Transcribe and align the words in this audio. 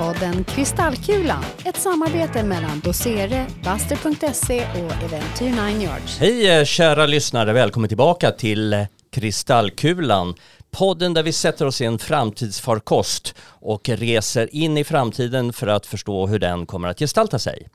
podden 0.00 0.44
Kristallkulan, 0.44 1.44
ett 1.64 1.76
samarbete 1.76 2.42
mellan 2.42 2.80
Dosere, 2.80 3.46
Buster.se 3.64 4.66
och 4.70 5.02
Eventyr 5.02 5.72
9 5.74 5.82
Yards. 5.82 6.18
Hej 6.18 6.58
eh, 6.58 6.64
kära 6.64 7.06
lyssnare, 7.06 7.52
välkommen 7.52 7.88
tillbaka 7.88 8.30
till 8.30 8.72
eh, 8.72 8.82
Kristallkulan. 9.10 10.34
Podden 10.70 11.14
där 11.14 11.22
vi 11.22 11.32
sätter 11.32 11.66
oss 11.66 11.80
i 11.80 11.84
en 11.84 11.98
framtidsfarkost 11.98 13.34
och 13.42 13.88
reser 13.88 14.54
in 14.54 14.78
i 14.78 14.84
framtiden 14.84 15.52
för 15.52 15.66
att 15.66 15.86
förstå 15.86 16.26
hur 16.26 16.38
den 16.38 16.66
kommer 16.66 16.88
att 16.88 16.98
gestalta 16.98 17.38
sig. 17.38 17.68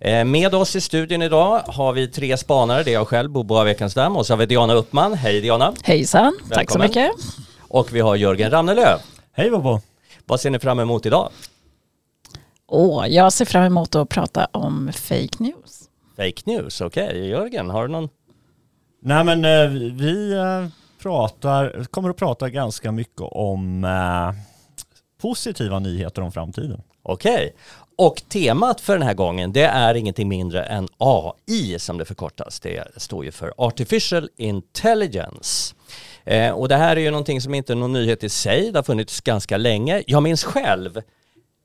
Eh, 0.00 0.24
med 0.24 0.54
oss 0.54 0.76
i 0.76 0.80
studion 0.80 1.22
idag 1.22 1.58
har 1.66 1.92
vi 1.92 2.08
tre 2.08 2.36
spanare, 2.36 2.82
det 2.82 2.90
är 2.90 2.94
jag 2.94 3.08
själv, 3.08 3.30
Bobo 3.30 3.56
av 3.56 3.68
Ekenstam 3.68 4.16
och 4.16 4.26
så 4.26 4.32
har 4.32 4.38
vi 4.38 4.46
Diana 4.46 4.74
Uppman. 4.74 5.14
Hej 5.14 5.40
Diana! 5.40 5.74
Hejsan, 5.82 6.38
tack 6.50 6.70
så 6.70 6.78
mycket! 6.78 7.10
Och 7.60 7.92
vi 7.92 8.00
har 8.00 8.16
Jörgen 8.16 8.50
Ramnelöv. 8.50 8.98
Hej 9.32 9.50
Bobo! 9.50 9.80
Vad 10.26 10.40
ser 10.40 10.50
ni 10.50 10.58
fram 10.58 10.80
emot 10.80 11.06
idag? 11.06 11.30
Åh, 12.76 13.06
jag 13.08 13.32
ser 13.32 13.44
fram 13.44 13.64
emot 13.64 13.94
att 13.94 14.08
prata 14.08 14.48
om 14.52 14.92
fake 14.92 15.36
news. 15.38 15.88
Fake 16.16 16.42
news, 16.44 16.80
okej. 16.80 17.06
Okay. 17.06 17.28
Jörgen, 17.28 17.70
har 17.70 17.86
du 17.86 17.92
någon? 17.92 18.08
Nej 19.02 19.24
men 19.24 19.44
eh, 19.44 19.68
vi 19.92 20.32
eh, 20.32 20.66
pratar, 21.02 21.84
kommer 21.90 22.10
att 22.10 22.16
prata 22.16 22.48
ganska 22.50 22.92
mycket 22.92 23.20
om 23.20 23.84
eh, 23.84 24.32
positiva 25.20 25.78
nyheter 25.78 26.22
om 26.22 26.32
framtiden. 26.32 26.82
Okej, 27.02 27.34
okay. 27.34 27.50
och 27.96 28.22
temat 28.28 28.80
för 28.80 28.92
den 28.92 29.06
här 29.06 29.14
gången 29.14 29.52
det 29.52 29.64
är 29.64 29.94
ingenting 29.94 30.28
mindre 30.28 30.62
än 30.64 30.88
AI 30.98 31.78
som 31.78 31.98
det 31.98 32.04
förkortas. 32.04 32.60
Det 32.60 32.84
står 32.96 33.24
ju 33.24 33.32
för 33.32 33.52
Artificial 33.56 34.28
Intelligence. 34.36 35.74
Eh, 36.24 36.50
och 36.50 36.68
det 36.68 36.76
här 36.76 36.96
är 36.96 37.00
ju 37.00 37.10
någonting 37.10 37.40
som 37.40 37.54
inte 37.54 37.72
är 37.72 37.76
någon 37.76 37.92
nyhet 37.92 38.24
i 38.24 38.28
sig, 38.28 38.70
det 38.72 38.78
har 38.78 38.82
funnits 38.82 39.20
ganska 39.20 39.56
länge. 39.56 40.02
Jag 40.06 40.22
minns 40.22 40.44
själv 40.44 41.00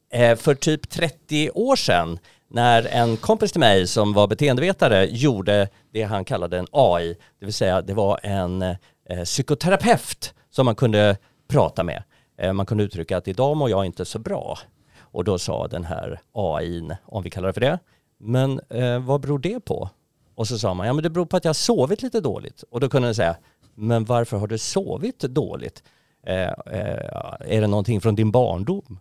Eh, 0.09 0.35
för 0.35 0.55
typ 0.55 0.89
30 0.89 1.49
år 1.49 1.75
sedan 1.75 2.19
när 2.47 2.87
en 2.87 3.17
kompis 3.17 3.51
till 3.51 3.59
mig 3.59 3.87
som 3.87 4.13
var 4.13 4.27
beteendevetare 4.27 5.05
gjorde 5.05 5.69
det 5.91 6.03
han 6.03 6.25
kallade 6.25 6.57
en 6.57 6.67
AI, 6.71 7.15
det 7.39 7.45
vill 7.45 7.53
säga 7.53 7.81
det 7.81 7.93
var 7.93 8.19
en 8.23 8.61
eh, 8.61 9.23
psykoterapeut 9.23 10.33
som 10.49 10.65
man 10.65 10.75
kunde 10.75 11.17
prata 11.47 11.83
med. 11.83 12.03
Eh, 12.37 12.53
man 12.53 12.65
kunde 12.65 12.83
uttrycka 12.83 13.17
att 13.17 13.27
idag 13.27 13.57
mår 13.57 13.69
jag 13.69 13.85
inte 13.85 14.05
så 14.05 14.19
bra. 14.19 14.59
Och 14.99 15.23
då 15.23 15.39
sa 15.39 15.67
den 15.67 15.83
här 15.83 16.21
AI, 16.33 16.89
om 17.05 17.23
vi 17.23 17.29
kallar 17.29 17.47
det 17.47 17.53
för 17.53 17.61
det, 17.61 17.79
men 18.19 18.59
eh, 18.69 18.99
vad 18.99 19.21
beror 19.21 19.39
det 19.39 19.59
på? 19.59 19.89
Och 20.35 20.47
så 20.47 20.59
sa 20.59 20.73
man, 20.73 20.87
ja 20.87 20.93
men 20.93 21.03
det 21.03 21.09
beror 21.09 21.25
på 21.25 21.37
att 21.37 21.45
jag 21.45 21.49
har 21.49 21.53
sovit 21.53 22.01
lite 22.01 22.21
dåligt. 22.21 22.63
Och 22.71 22.79
då 22.79 22.89
kunde 22.89 23.07
den 23.07 23.15
säga, 23.15 23.35
men 23.75 24.05
varför 24.05 24.37
har 24.37 24.47
du 24.47 24.57
sovit 24.57 25.19
dåligt? 25.19 25.83
Eh, 26.25 26.43
eh, 26.43 27.35
är 27.39 27.61
det 27.61 27.67
någonting 27.67 28.01
från 28.01 28.15
din 28.15 28.31
barndom? 28.31 28.99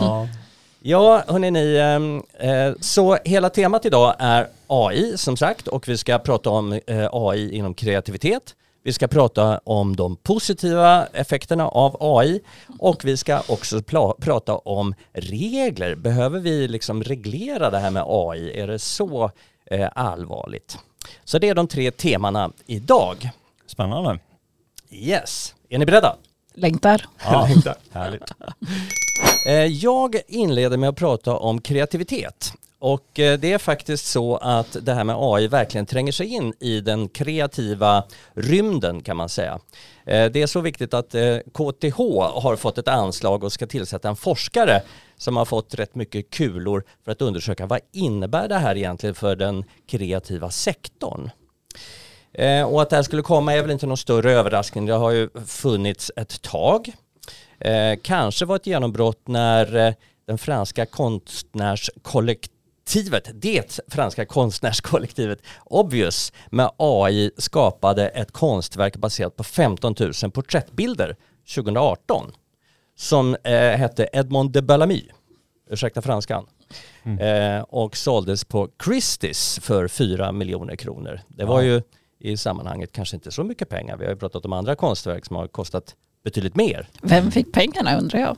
Ja. 0.00 0.28
Ja, 0.88 1.24
hörni 1.28 1.50
ni, 1.50 1.76
ehm, 1.76 2.22
eh, 2.38 2.74
så 2.80 3.18
hela 3.24 3.50
temat 3.50 3.84
idag 3.86 4.14
är 4.18 4.48
AI 4.66 5.18
som 5.18 5.36
sagt 5.36 5.68
och 5.68 5.88
vi 5.88 5.98
ska 5.98 6.18
prata 6.18 6.50
om 6.50 6.72
eh, 6.72 7.08
AI 7.12 7.54
inom 7.54 7.74
kreativitet. 7.74 8.54
Vi 8.82 8.92
ska 8.92 9.08
prata 9.08 9.60
om 9.64 9.96
de 9.96 10.16
positiva 10.16 11.06
effekterna 11.06 11.68
av 11.68 11.96
AI 12.00 12.40
och 12.78 13.04
vi 13.04 13.16
ska 13.16 13.42
också 13.48 13.82
prata 14.18 14.56
om 14.56 14.94
regler. 15.12 15.94
Behöver 15.94 16.40
vi 16.40 16.68
liksom 16.68 17.02
reglera 17.02 17.70
det 17.70 17.78
här 17.78 17.90
med 17.90 18.04
AI? 18.06 18.60
Är 18.60 18.66
det 18.66 18.78
så 18.78 19.30
eh, 19.70 19.88
allvarligt? 19.94 20.78
Så 21.24 21.38
det 21.38 21.48
är 21.48 21.54
de 21.54 21.68
tre 21.68 21.90
temana 21.90 22.50
idag. 22.66 23.30
Spännande. 23.66 24.18
Yes. 24.90 25.54
Är 25.68 25.78
ni 25.78 25.86
beredda? 25.86 26.16
Längtar. 26.56 27.06
Ja, 27.24 27.46
längtar. 27.48 27.76
Härligt. 27.90 28.22
Eh, 29.46 29.64
jag 29.64 30.16
inleder 30.28 30.76
med 30.76 30.88
att 30.88 30.96
prata 30.96 31.36
om 31.36 31.60
kreativitet. 31.60 32.52
Och 32.78 33.18
eh, 33.18 33.38
det 33.38 33.52
är 33.52 33.58
faktiskt 33.58 34.06
så 34.06 34.36
att 34.36 34.76
det 34.82 34.94
här 34.94 35.04
med 35.04 35.16
AI 35.18 35.48
verkligen 35.48 35.86
tränger 35.86 36.12
sig 36.12 36.26
in 36.26 36.52
i 36.60 36.80
den 36.80 37.08
kreativa 37.08 38.04
rymden 38.34 39.02
kan 39.02 39.16
man 39.16 39.28
säga. 39.28 39.58
Eh, 40.06 40.30
det 40.30 40.42
är 40.42 40.46
så 40.46 40.60
viktigt 40.60 40.94
att 40.94 41.14
KTH 41.52 41.98
har 42.42 42.56
fått 42.56 42.78
ett 42.78 42.88
anslag 42.88 43.44
och 43.44 43.52
ska 43.52 43.66
tillsätta 43.66 44.08
en 44.08 44.16
forskare 44.16 44.82
som 45.16 45.36
har 45.36 45.44
fått 45.44 45.74
rätt 45.74 45.94
mycket 45.94 46.30
kulor 46.30 46.84
för 47.04 47.12
att 47.12 47.22
undersöka 47.22 47.66
vad 47.66 47.80
innebär 47.92 48.48
det 48.48 48.58
här 48.58 48.76
egentligen 48.76 49.14
för 49.14 49.36
den 49.36 49.64
kreativa 49.86 50.50
sektorn. 50.50 51.30
Och 52.66 52.82
att 52.82 52.90
det 52.90 52.96
här 52.96 53.02
skulle 53.02 53.22
komma 53.22 53.54
är 53.54 53.62
väl 53.62 53.70
inte 53.70 53.86
någon 53.86 53.96
större 53.96 54.32
överraskning. 54.32 54.86
Det 54.86 54.92
har 54.92 55.10
ju 55.10 55.28
funnits 55.46 56.12
ett 56.16 56.42
tag. 56.42 56.92
Kanske 58.02 58.44
var 58.44 58.56
ett 58.56 58.66
genombrott 58.66 59.28
när 59.28 59.94
den 60.26 60.38
franska 60.38 60.86
konstnärskollektivet 60.86 62.56
kollektivet, 62.86 63.30
det 63.34 63.80
franska 63.88 64.26
konstnärskollektivet 64.26 65.38
Obvious 65.64 66.32
med 66.50 66.70
AI 66.76 67.30
skapade 67.36 68.08
ett 68.08 68.32
konstverk 68.32 68.96
baserat 68.96 69.36
på 69.36 69.44
15 69.44 69.94
000 70.22 70.30
porträttbilder 70.30 71.16
2018 71.54 72.32
som 72.96 73.36
eh, 73.44 73.52
hette 73.52 74.08
Edmond 74.12 74.52
de 74.52 74.62
Bellamy, 74.62 75.02
ursäkta 75.70 76.02
franskan, 76.02 76.46
mm. 77.02 77.18
eh, 77.18 77.62
och 77.62 77.96
såldes 77.96 78.44
på 78.44 78.68
Christie's 78.68 79.60
för 79.60 79.88
4 79.88 80.32
miljoner 80.32 80.76
kronor. 80.76 81.20
Det 81.28 81.44
var 81.44 81.62
ja. 81.62 81.66
ju 81.66 81.82
i 82.18 82.36
sammanhanget 82.36 82.92
kanske 82.92 83.16
inte 83.16 83.30
så 83.30 83.44
mycket 83.44 83.68
pengar. 83.68 83.96
Vi 83.96 84.04
har 84.04 84.12
ju 84.12 84.18
pratat 84.18 84.44
om 84.44 84.52
andra 84.52 84.74
konstverk 84.74 85.26
som 85.26 85.36
har 85.36 85.48
kostat 85.48 85.94
betydligt 86.24 86.56
mer. 86.56 86.88
Vem 87.02 87.30
fick 87.30 87.52
pengarna 87.52 87.98
undrar 87.98 88.20
jag? 88.20 88.36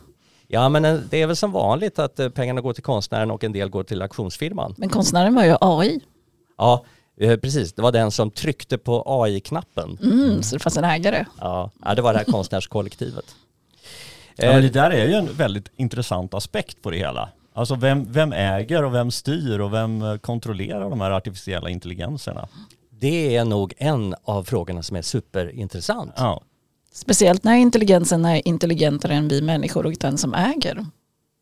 Ja 0.51 0.69
men 0.69 0.85
eh, 0.85 0.95
det 1.11 1.23
är 1.23 1.27
väl 1.27 1.37
som 1.37 1.53
vanligt 1.53 1.99
att 1.99 2.19
eh, 2.19 2.29
pengarna 2.29 2.61
går 2.61 2.73
till 2.73 2.83
konstnären 2.83 3.31
och 3.31 3.45
en 3.45 3.53
del 3.53 3.69
går 3.69 3.83
till 3.83 4.03
auktionsfirman. 4.03 4.75
Men 4.79 4.89
konstnären 4.89 5.35
var 5.35 5.45
ju 5.45 5.57
AI. 5.61 6.01
Ja, 6.59 6.85
eh, 7.21 7.37
precis. 7.37 7.73
Det 7.73 7.83
var 7.83 7.93
den 7.93 8.11
som 8.11 8.31
tryckte 8.31 8.79
på 8.79 9.03
AI-knappen. 9.07 9.99
Mm, 10.03 10.43
så 10.43 10.57
det 10.57 10.61
fanns 10.61 10.77
en 10.77 10.85
ägare. 10.85 11.25
Ja, 11.41 11.71
det 11.97 12.03
var 12.03 12.13
det 12.13 12.19
här 12.19 12.33
konstnärskollektivet. 12.33 13.35
Ja, 14.37 14.53
men 14.53 14.63
det 14.63 14.69
där 14.69 14.91
är 14.91 15.07
ju 15.07 15.15
en 15.15 15.33
väldigt 15.33 15.71
intressant 15.77 16.35
aspekt 16.35 16.83
på 16.83 16.91
det 16.91 16.97
hela. 16.97 17.29
Alltså 17.53 17.75
vem, 17.75 18.13
vem 18.13 18.33
äger 18.33 18.85
och 18.85 18.95
vem 18.95 19.11
styr 19.11 19.59
och 19.59 19.73
vem 19.73 20.19
kontrollerar 20.19 20.91
de 20.91 21.01
här 21.01 21.11
artificiella 21.11 21.71
intelligenserna? 21.71 22.49
Det 23.01 23.37
är 23.37 23.45
nog 23.45 23.75
en 23.77 24.15
av 24.25 24.45
frågorna 24.45 24.83
som 24.83 24.97
är 24.97 25.03
superintressant. 25.03 26.13
Ja. 26.17 26.43
Speciellt 26.93 27.45
när 27.45 27.55
intelligensen 27.55 28.25
är 28.25 28.49
intelligentare 28.49 29.15
än 29.15 29.29
vi 29.29 29.43
människor 29.43 29.87
och 29.87 29.95
den 30.01 30.19
som 30.19 30.35
äger. 30.35 30.87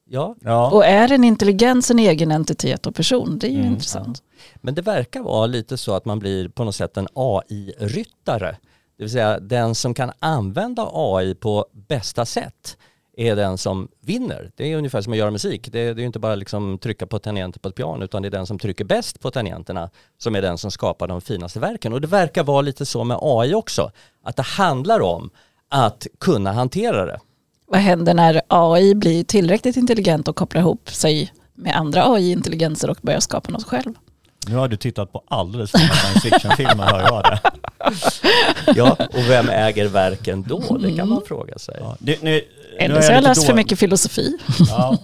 Ja. 0.08 0.36
ja. 0.40 0.70
Och 0.70 0.84
är 0.84 1.12
en 1.12 1.24
intelligens 1.24 1.90
en 1.90 1.98
egen 1.98 2.30
entitet 2.30 2.86
och 2.86 2.94
person? 2.94 3.38
Det 3.38 3.46
är 3.46 3.50
ju 3.50 3.60
mm, 3.60 3.72
intressant. 3.72 4.22
Ja. 4.26 4.58
Men 4.60 4.74
det 4.74 4.82
verkar 4.82 5.20
vara 5.20 5.46
lite 5.46 5.76
så 5.76 5.94
att 5.94 6.04
man 6.04 6.18
blir 6.18 6.48
på 6.48 6.64
något 6.64 6.74
sätt 6.74 6.96
en 6.96 7.08
AI-ryttare. 7.14 8.56
Det 8.96 9.02
vill 9.04 9.10
säga 9.10 9.40
den 9.40 9.74
som 9.74 9.94
kan 9.94 10.12
använda 10.18 10.90
AI 10.92 11.34
på 11.34 11.66
bästa 11.72 12.26
sätt 12.26 12.76
är 13.16 13.36
den 13.36 13.58
som 13.58 13.88
vinner. 14.00 14.50
Det 14.54 14.72
är 14.72 14.76
ungefär 14.76 15.00
som 15.00 15.12
att 15.12 15.18
göra 15.18 15.30
musik. 15.30 15.68
Det 15.72 15.80
är, 15.80 15.94
det 15.94 16.02
är 16.02 16.06
inte 16.06 16.18
bara 16.18 16.34
liksom 16.34 16.78
trycka 16.78 17.06
på 17.06 17.18
tangenter 17.18 17.60
på 17.60 17.68
ett 17.68 17.74
piano 17.74 18.04
utan 18.04 18.22
det 18.22 18.28
är 18.28 18.30
den 18.30 18.46
som 18.46 18.58
trycker 18.58 18.84
bäst 18.84 19.20
på 19.20 19.30
tangenterna 19.30 19.90
som 20.18 20.34
är 20.34 20.42
den 20.42 20.58
som 20.58 20.70
skapar 20.70 21.08
de 21.08 21.20
finaste 21.20 21.60
verken. 21.60 21.92
Och 21.92 22.00
det 22.00 22.06
verkar 22.06 22.44
vara 22.44 22.60
lite 22.60 22.86
så 22.86 23.04
med 23.04 23.18
AI 23.20 23.54
också. 23.54 23.90
Att 24.22 24.36
det 24.36 24.42
handlar 24.42 25.00
om 25.00 25.30
att 25.68 26.06
kunna 26.20 26.52
hantera 26.52 27.06
det. 27.06 27.20
Vad 27.66 27.80
händer 27.80 28.14
när 28.14 28.42
AI 28.48 28.94
blir 28.94 29.24
tillräckligt 29.24 29.76
intelligent 29.76 30.28
och 30.28 30.36
kopplar 30.36 30.60
ihop 30.60 30.90
sig 30.90 31.32
med 31.54 31.76
andra 31.76 32.12
AI-intelligenser 32.12 32.90
och 32.90 32.98
börjar 33.02 33.20
skapa 33.20 33.52
något 33.52 33.64
själv? 33.64 33.94
Nu 34.48 34.56
har 34.56 34.68
du 34.68 34.76
tittat 34.76 35.12
på 35.12 35.22
alldeles 35.28 35.70
för 35.70 35.78
många 35.78 35.90
science 35.90 36.20
fiction-filmer 36.20 36.84
hör 36.84 37.00
jag 37.00 37.22
det. 37.24 37.40
ja, 38.76 38.96
och 39.00 39.30
vem 39.30 39.48
äger 39.48 39.88
verken 39.88 40.42
då? 40.42 40.78
Det 40.78 40.92
kan 40.92 41.08
man 41.08 41.22
fråga 41.26 41.58
sig. 41.58 41.76
Ja, 41.80 41.96
det, 41.98 42.22
nu, 42.22 42.42
Eller 42.78 43.00
så 43.00 43.08
har 43.08 43.14
jag 43.14 43.24
läst 43.24 43.46
för 43.46 43.54
mycket 43.54 43.78
filosofi. 43.78 44.38
Ja, 44.68 44.98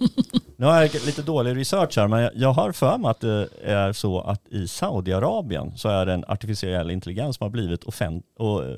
nu 0.56 0.66
har 0.66 0.80
jag 0.80 0.94
lite 1.06 1.22
dålig 1.22 1.56
research 1.56 1.96
här, 1.96 2.08
men 2.08 2.30
jag 2.34 2.52
har 2.52 2.72
för 2.72 2.98
mig 2.98 3.10
att 3.10 3.20
det 3.20 3.48
är 3.64 3.92
så 3.92 4.20
att 4.20 4.48
i 4.48 4.68
Saudiarabien 4.68 5.72
så 5.76 5.88
är 5.88 6.06
det 6.06 6.12
en 6.12 6.24
artificiell 6.28 6.90
intelligens 6.90 7.36
som 7.36 7.44
har 7.44 7.50
blivit 7.50 7.84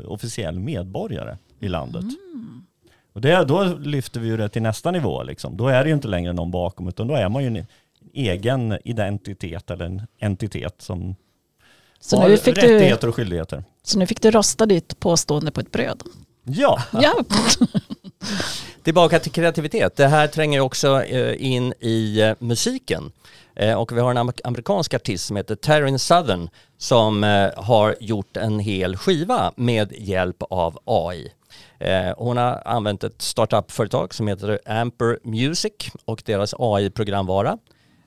officiell 0.06 0.58
medborgare 0.58 1.36
i 1.60 1.68
landet. 1.68 2.02
Mm. 2.02 2.64
Och 3.12 3.20
det, 3.20 3.44
då 3.44 3.64
lyfter 3.64 4.20
vi 4.20 4.28
ju 4.28 4.36
det 4.36 4.48
till 4.48 4.62
nästa 4.62 4.90
nivå. 4.90 5.22
Liksom. 5.22 5.56
Då 5.56 5.68
är 5.68 5.82
det 5.82 5.88
ju 5.88 5.94
inte 5.94 6.08
längre 6.08 6.32
någon 6.32 6.50
bakom, 6.50 6.88
utan 6.88 7.06
då 7.06 7.14
är 7.14 7.28
man 7.28 7.42
ju 7.42 7.64
egen 8.14 8.78
identitet 8.84 9.70
eller 9.70 9.84
en 9.84 10.02
entitet 10.18 10.82
som 10.82 11.16
så 12.00 12.16
har 12.16 12.28
nu 12.28 12.36
fick 12.36 12.58
rättigheter 12.58 13.02
du, 13.02 13.08
och 13.08 13.14
skyldigheter. 13.14 13.64
Så 13.82 13.98
nu 13.98 14.06
fick 14.06 14.22
du 14.22 14.30
rosta 14.30 14.66
ditt 14.66 15.00
påstående 15.00 15.50
på 15.50 15.60
ett 15.60 15.72
bröd? 15.72 16.02
Ja. 16.44 16.82
ja. 16.92 17.24
Tillbaka 18.82 19.18
till 19.18 19.32
kreativitet. 19.32 19.96
Det 19.96 20.06
här 20.06 20.26
tränger 20.26 20.60
också 20.60 21.02
eh, 21.02 21.46
in 21.52 21.74
i 21.80 22.20
eh, 22.20 22.34
musiken. 22.38 23.12
Eh, 23.56 23.74
och 23.74 23.96
vi 23.96 24.00
har 24.00 24.10
en 24.10 24.32
amerikansk 24.44 24.94
artist 24.94 25.26
som 25.26 25.36
heter 25.36 25.54
Taryn 25.54 25.98
Southern 25.98 26.48
som 26.78 27.22
har 27.56 27.96
gjort 28.00 28.36
en 28.36 28.58
hel 28.58 28.96
skiva 28.96 29.52
med 29.56 29.92
hjälp 29.92 30.42
av 30.50 30.78
AI. 30.84 31.32
Hon 32.16 32.36
har 32.36 32.62
använt 32.64 33.04
ett 33.04 33.22
startup-företag 33.22 34.14
som 34.14 34.28
heter 34.28 34.60
Amper 34.66 35.18
Music 35.22 35.72
och 36.04 36.22
deras 36.24 36.54
AI-programvara. 36.58 37.58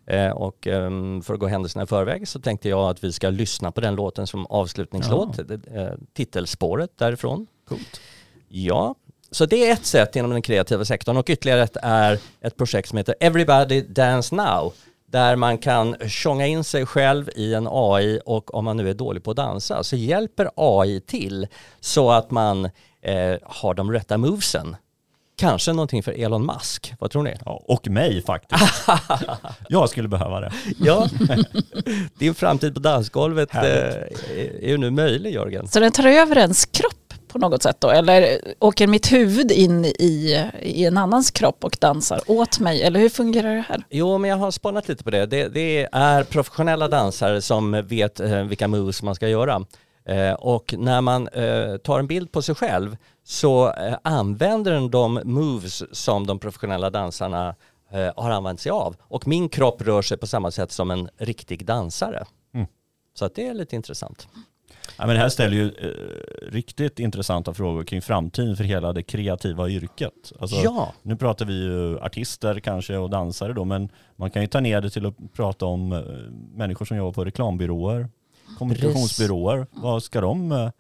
Eh, 0.08 0.32
och 0.32 0.68
ehm, 0.68 1.22
för 1.22 1.34
att 1.34 1.40
gå 1.40 1.48
händelserna 1.48 1.84
i 1.84 1.88
förväg 1.88 2.28
så 2.28 2.40
tänkte 2.40 2.70
jag 2.70 2.90
att 2.90 3.04
vi 3.04 3.14
ska 3.14 3.30
lyssna 3.30 3.72
på 3.72 3.82
den 3.82 3.96
låten 3.96 4.28
som 4.28 4.46
avslutningslåt, 4.46 5.40
eh, 5.40 5.88
titelspåret 6.14 6.98
därifrån. 6.98 7.48
Coolt. 7.68 8.02
Ja, 8.48 8.96
så 9.32 9.46
det 9.46 9.70
är 9.70 9.74
ett 9.74 9.86
sätt 9.86 10.16
inom 10.16 10.32
den 10.32 10.42
kreativa 10.42 10.86
sektorn 10.86 11.18
och 11.18 11.30
ytterligare 11.30 11.64
ett 11.64 11.78
är 11.82 12.20
ett 12.42 12.58
projekt 12.58 12.90
som 12.90 12.98
heter 12.98 13.16
Everybody 13.20 13.82
Dance 13.82 14.36
Now 14.36 14.74
där 15.12 15.36
man 15.36 15.58
kan 15.58 15.96
tjonga 16.08 16.48
in 16.48 16.64
sig 16.64 16.86
själv 16.86 17.30
i 17.36 17.54
en 17.54 17.68
AI 17.72 18.20
och 18.26 18.54
om 18.54 18.66
man 18.66 18.78
nu 18.78 18.90
är 18.90 18.94
dålig 18.94 19.24
på 19.24 19.32
att 19.32 19.38
dansa 19.38 19.84
så 19.84 19.96
hjälper 19.96 20.50
AI 20.56 21.00
till 21.00 21.48
så 21.80 22.12
att 22.12 22.32
man 22.32 22.66
eh, 23.02 23.36
har 23.44 23.74
de 23.74 23.92
rätta 23.92 24.18
movesen. 24.18 24.76
Kanske 25.40 25.74
någonting 25.74 26.04
för 26.04 26.12
Elon 26.12 26.46
Musk, 26.46 26.94
vad 27.00 27.12
tror 27.12 27.24
ni? 27.24 27.36
Ja, 27.46 27.64
och 27.68 27.88
mig 27.88 28.22
faktiskt. 28.22 28.88
jag 29.70 29.90
skulle 29.90 30.08
behöva 30.08 30.40
det. 30.40 30.52
Ja, 30.80 31.08
din 32.20 32.36
framtid 32.36 32.74
på 32.74 32.80
dansgolvet 32.80 33.56
eh, 33.56 33.60
Härligt. 33.60 34.24
är 34.62 34.68
ju 34.68 34.78
nu 34.78 34.92
möjlig 34.92 35.34
Jörgen. 35.34 35.68
Så 35.68 35.80
den 35.80 35.92
tar 35.92 36.08
över 36.08 36.38
ens 36.38 36.66
kropp 36.66 37.14
på 37.28 37.40
något 37.40 37.64
sätt 37.64 37.76
då? 37.80 37.90
Eller 37.90 38.42
åker 38.60 38.88
mitt 38.88 39.12
huvud 39.12 39.52
in 39.52 39.86
i, 39.86 40.46
i 40.62 40.86
en 40.86 40.98
annans 40.98 41.32
kropp 41.32 41.64
och 41.64 41.78
dansar 41.82 42.22
åt 42.28 42.60
mig? 42.60 42.84
Eller 42.84 43.00
hur 43.00 43.10
fungerar 43.10 43.56
det 43.56 43.66
här? 43.70 43.84
Jo, 43.90 44.18
men 44.18 44.30
jag 44.30 44.38
har 44.38 44.52
spanat 44.52 44.88
lite 44.88 45.04
på 45.04 45.12
det. 45.12 45.26
Det, 45.26 45.48
det 45.48 45.88
är 45.92 46.24
professionella 46.24 46.88
dansare 46.88 47.42
som 47.42 47.88
vet 47.88 48.20
eh, 48.20 48.44
vilka 48.44 48.68
moves 48.68 49.04
man 49.04 49.16
ska 49.16 49.28
göra. 49.28 49.66
Eh, 50.06 50.34
och 50.34 50.74
när 50.78 51.02
man 51.02 51.28
eh, 51.28 51.78
tar 51.78 52.00
en 52.00 52.08
bild 52.08 52.32
på 52.32 52.42
sig 52.42 52.56
själv 52.56 52.98
så 53.30 53.74
eh, 53.74 53.98
använder 54.04 54.72
den 54.72 54.92
de 54.92 55.22
moves 55.26 55.84
som 55.98 56.28
de 56.28 56.40
professionella 56.40 56.90
dansarna 56.90 57.56
eh, 57.92 58.10
har 58.16 58.30
använt 58.30 58.60
sig 58.60 58.70
av. 58.70 58.96
Och 59.00 59.28
min 59.28 59.50
kropp 59.50 59.82
rör 59.82 60.02
sig 60.02 60.18
på 60.18 60.28
samma 60.28 60.52
sätt 60.52 60.72
som 60.72 60.92
en 60.92 61.10
riktig 61.18 61.66
dansare. 61.66 62.26
Mm. 62.54 62.68
Så 63.14 63.26
att 63.26 63.36
det 63.36 63.48
är 63.48 63.54
lite 63.54 63.76
intressant. 63.76 64.28
Ja, 64.98 65.08
men 65.08 65.16
det 65.16 65.22
här 65.22 65.30
ställer 65.30 65.56
ju 65.56 65.66
eh, 65.66 66.52
riktigt 66.52 67.00
intressanta 67.00 67.54
frågor 67.54 67.84
kring 67.84 68.02
framtiden 68.02 68.56
för 68.58 68.64
hela 68.64 68.94
det 68.94 69.04
kreativa 69.04 69.70
yrket. 69.70 70.34
Alltså, 70.40 70.56
Ja, 70.64 70.94
Nu 71.02 71.16
pratar 71.16 71.46
vi 71.46 71.54
ju 71.64 72.00
artister 72.00 72.60
kanske 72.60 72.98
och 72.98 73.10
dansare 73.10 73.54
då, 73.54 73.66
men 73.66 73.90
man 74.16 74.32
kan 74.32 74.42
ju 74.42 74.48
ta 74.48 74.60
ner 74.60 74.82
det 74.82 74.90
till 74.90 75.06
att 75.06 75.34
prata 75.34 75.66
om 75.66 75.92
eh, 75.92 76.00
människor 76.58 76.86
som 76.86 76.98
jobbar 76.98 77.12
på 77.12 77.26
reklambyråer, 77.26 78.10
kommunikationsbyråer. 78.58 79.68
Vad 79.72 80.04
ska 80.04 80.22
de... 80.22 80.52
eh, 80.52 80.58
Eh, 80.58 80.72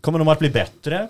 kommer 0.00 0.18
de 0.18 0.28
att 0.28 0.38
bli 0.38 0.50
bättre? 0.50 1.08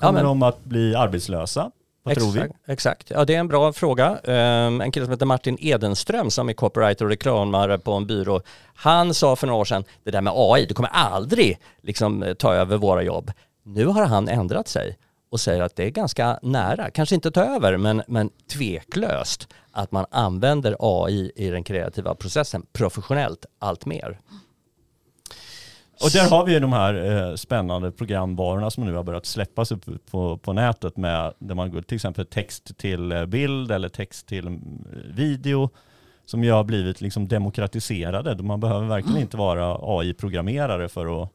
Ja, 0.00 0.06
Kommer 0.06 0.12
men- 0.12 0.24
de 0.24 0.42
att 0.42 0.64
bli 0.64 0.94
arbetslösa? 0.94 1.70
Vad 2.02 2.14
tror 2.14 2.32
vi? 2.32 2.40
exakt, 2.40 2.54
exakt. 2.68 3.10
Ja, 3.10 3.24
det 3.24 3.34
är 3.34 3.38
en 3.40 3.48
bra 3.48 3.72
fråga. 3.72 4.18
Um, 4.24 4.80
en 4.80 4.92
kille 4.92 5.06
som 5.06 5.12
heter 5.12 5.26
Martin 5.26 5.58
Edenström 5.60 6.30
som 6.30 6.48
är 6.48 6.52
copywriter 6.52 7.04
och 7.04 7.10
reklamare 7.10 7.78
på 7.78 7.92
en 7.92 8.06
byrå. 8.06 8.40
Han 8.74 9.14
sa 9.14 9.36
för 9.36 9.46
några 9.46 9.60
år 9.60 9.64
sedan, 9.64 9.84
det 10.04 10.10
där 10.10 10.20
med 10.20 10.32
AI, 10.36 10.66
det 10.66 10.74
kommer 10.74 10.90
aldrig 10.90 11.58
liksom, 11.82 12.22
eh, 12.22 12.34
ta 12.34 12.54
över 12.54 12.76
våra 12.76 13.02
jobb. 13.02 13.32
Nu 13.64 13.86
har 13.86 14.04
han 14.04 14.28
ändrat 14.28 14.68
sig 14.68 14.98
och 15.30 15.40
säger 15.40 15.62
att 15.62 15.76
det 15.76 15.84
är 15.84 15.90
ganska 15.90 16.38
nära, 16.42 16.90
kanske 16.90 17.14
inte 17.14 17.30
ta 17.30 17.44
över, 17.44 17.76
men, 17.76 18.02
men 18.08 18.30
tveklöst 18.52 19.48
att 19.72 19.92
man 19.92 20.06
använder 20.10 20.76
AI 20.80 21.32
i 21.36 21.50
den 21.50 21.64
kreativa 21.64 22.14
processen 22.14 22.66
professionellt 22.72 23.46
allt 23.58 23.86
mer. 23.86 24.20
Och 26.00 26.10
där 26.12 26.30
har 26.30 26.46
vi 26.46 26.52
ju 26.52 26.60
de 26.60 26.72
här 26.72 26.94
eh, 26.94 27.34
spännande 27.34 27.90
programvarorna 27.90 28.70
som 28.70 28.84
nu 28.84 28.94
har 28.94 29.02
börjat 29.02 29.26
släppas 29.26 29.72
upp 29.72 29.84
på, 30.10 30.38
på 30.38 30.52
nätet 30.52 30.96
med 30.96 31.32
där 31.38 31.54
man 31.54 31.70
går 31.70 31.82
till 31.82 31.94
exempel 31.94 32.26
text 32.26 32.78
till 32.78 33.12
eh, 33.12 33.26
bild 33.26 33.70
eller 33.70 33.88
text 33.88 34.26
till 34.26 34.46
mm, 34.46 34.84
video 35.14 35.70
som 36.26 36.44
ju 36.44 36.50
har 36.50 36.64
blivit 36.64 37.00
liksom 37.00 37.28
demokratiserade. 37.28 38.42
Man 38.42 38.60
behöver 38.60 38.86
verkligen 38.86 39.20
inte 39.20 39.36
vara 39.36 39.78
AI-programmerare 39.82 40.88
för 40.88 41.22
att 41.22 41.30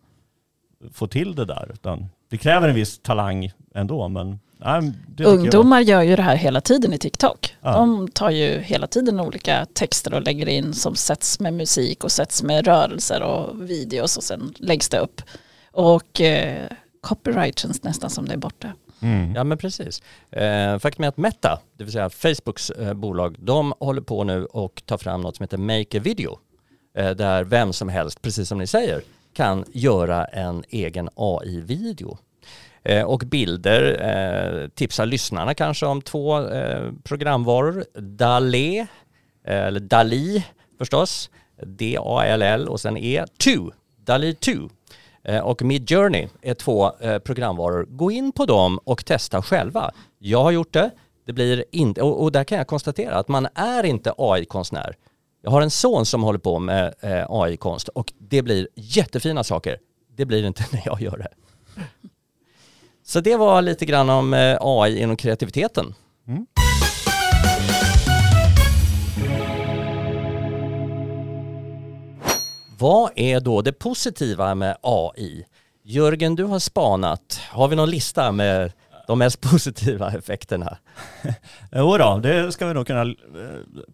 få 0.91 1.07
till 1.07 1.35
det 1.35 1.45
där. 1.45 1.71
Utan 1.73 2.09
det 2.29 2.37
kräver 2.37 2.69
en 2.69 2.75
viss 2.75 2.99
talang 2.99 3.51
ändå. 3.75 4.07
Men, 4.07 4.39
nej, 4.61 4.91
jag- 5.17 5.27
Ungdomar 5.27 5.79
gör 5.79 6.01
ju 6.01 6.15
det 6.15 6.21
här 6.21 6.35
hela 6.35 6.61
tiden 6.61 6.93
i 6.93 6.97
TikTok. 6.97 7.55
Ja. 7.61 7.71
De 7.77 8.07
tar 8.07 8.29
ju 8.29 8.59
hela 8.59 8.87
tiden 8.87 9.19
olika 9.19 9.65
texter 9.73 10.13
och 10.13 10.21
lägger 10.21 10.49
in 10.49 10.73
som 10.73 10.95
sätts 10.95 11.39
med 11.39 11.53
musik 11.53 12.03
och 12.03 12.11
sätts 12.11 12.43
med 12.43 12.65
rörelser 12.67 13.21
och 13.21 13.69
videos 13.69 14.17
och 14.17 14.23
sen 14.23 14.53
läggs 14.57 14.89
det 14.89 14.99
upp. 14.99 15.21
Och 15.71 16.21
eh, 16.21 16.67
copyright 17.01 17.59
känns 17.59 17.83
nästan 17.83 18.09
som 18.09 18.25
det 18.25 18.33
är 18.33 18.37
borta. 18.37 18.73
Mm. 19.01 19.35
Ja 19.35 19.43
men 19.43 19.57
precis. 19.57 20.01
Eh, 20.31 20.77
faktum 20.79 21.03
är 21.03 21.07
att 21.09 21.17
Meta, 21.17 21.59
det 21.77 21.83
vill 21.83 21.93
säga 21.93 22.09
Facebooks 22.09 22.69
eh, 22.69 22.93
bolag, 22.93 23.35
de 23.39 23.73
håller 23.79 24.01
på 24.01 24.23
nu 24.23 24.45
och 24.45 24.83
tar 24.85 24.97
fram 24.97 25.21
något 25.21 25.35
som 25.37 25.43
heter 25.43 25.57
Make 25.57 25.97
a 25.97 26.01
Video. 26.03 26.37
Eh, 26.97 27.09
där 27.11 27.43
vem 27.43 27.73
som 27.73 27.89
helst, 27.89 28.21
precis 28.21 28.47
som 28.49 28.57
ni 28.57 28.67
säger, 28.67 29.01
kan 29.33 29.65
göra 29.73 30.25
en 30.25 30.63
egen 30.69 31.09
AI-video. 31.15 32.17
Eh, 32.83 33.03
och 33.03 33.19
bilder 33.19 33.83
eh, 34.01 34.67
tipsar 34.67 35.05
lyssnarna 35.05 35.53
kanske 35.53 35.85
om 35.85 36.01
två 36.01 36.47
eh, 36.47 36.91
programvaror. 37.03 37.85
Dalé, 38.01 38.87
eller 39.45 39.79
Dali 39.79 40.45
förstås, 40.77 41.29
D-A-L-L 41.65 42.67
och 42.67 42.79
sen 42.79 42.97
E2, 42.97 43.71
Dali 43.97 44.35
2. 44.35 44.51
Och 45.43 45.61
Midjourney 45.61 46.27
är 46.41 46.53
två 46.53 46.91
programvaror. 47.23 47.85
Gå 47.89 48.11
in 48.11 48.31
på 48.31 48.45
dem 48.45 48.77
och 48.77 49.05
testa 49.05 49.41
själva. 49.41 49.91
Jag 50.19 50.43
har 50.43 50.51
gjort 50.51 50.73
det. 50.73 50.91
Det 51.25 51.33
blir 51.33 51.65
inte, 51.71 52.01
och, 52.01 52.23
och 52.23 52.31
där 52.31 52.43
kan 52.43 52.57
jag 52.57 52.67
konstatera 52.67 53.15
att 53.15 53.27
man 53.27 53.47
är 53.55 53.83
inte 53.83 54.13
AI-konstnär. 54.17 54.95
Jag 55.41 55.51
har 55.51 55.61
en 55.61 55.71
son 55.71 56.05
som 56.05 56.23
håller 56.23 56.39
på 56.39 56.59
med 56.59 56.93
AI-konst 57.29 57.87
och 57.87 58.13
det 58.17 58.41
blir 58.41 58.67
jättefina 58.75 59.43
saker. 59.43 59.77
Det 60.15 60.25
blir 60.25 60.41
det 60.41 60.47
inte 60.47 60.65
när 60.71 60.81
jag 60.85 61.01
gör 61.01 61.17
det. 61.17 61.29
Så 63.11 63.21
det 63.21 63.35
var 63.35 63.61
lite 63.61 63.85
grann 63.85 64.09
om 64.09 64.33
eh, 64.33 64.57
AI 64.59 65.01
inom 65.01 65.17
kreativiteten. 65.17 65.95
Mm. 66.27 66.45
Vad 72.79 73.11
är 73.15 73.39
då 73.39 73.61
det 73.61 73.73
positiva 73.73 74.55
med 74.55 74.77
AI? 74.81 75.45
Jörgen, 75.83 76.35
du 76.35 76.43
har 76.43 76.59
spanat. 76.59 77.39
Har 77.49 77.67
vi 77.67 77.75
någon 77.75 77.89
lista 77.89 78.31
med 78.31 78.71
de 79.11 79.19
mest 79.19 79.41
positiva 79.51 80.11
effekterna? 80.11 80.77
Jo 81.71 81.97
då, 81.97 82.19
det 82.23 82.51
ska 82.51 82.67
vi 82.67 82.73
nog 82.73 82.87
kunna 82.87 83.01
eh, 83.01 83.15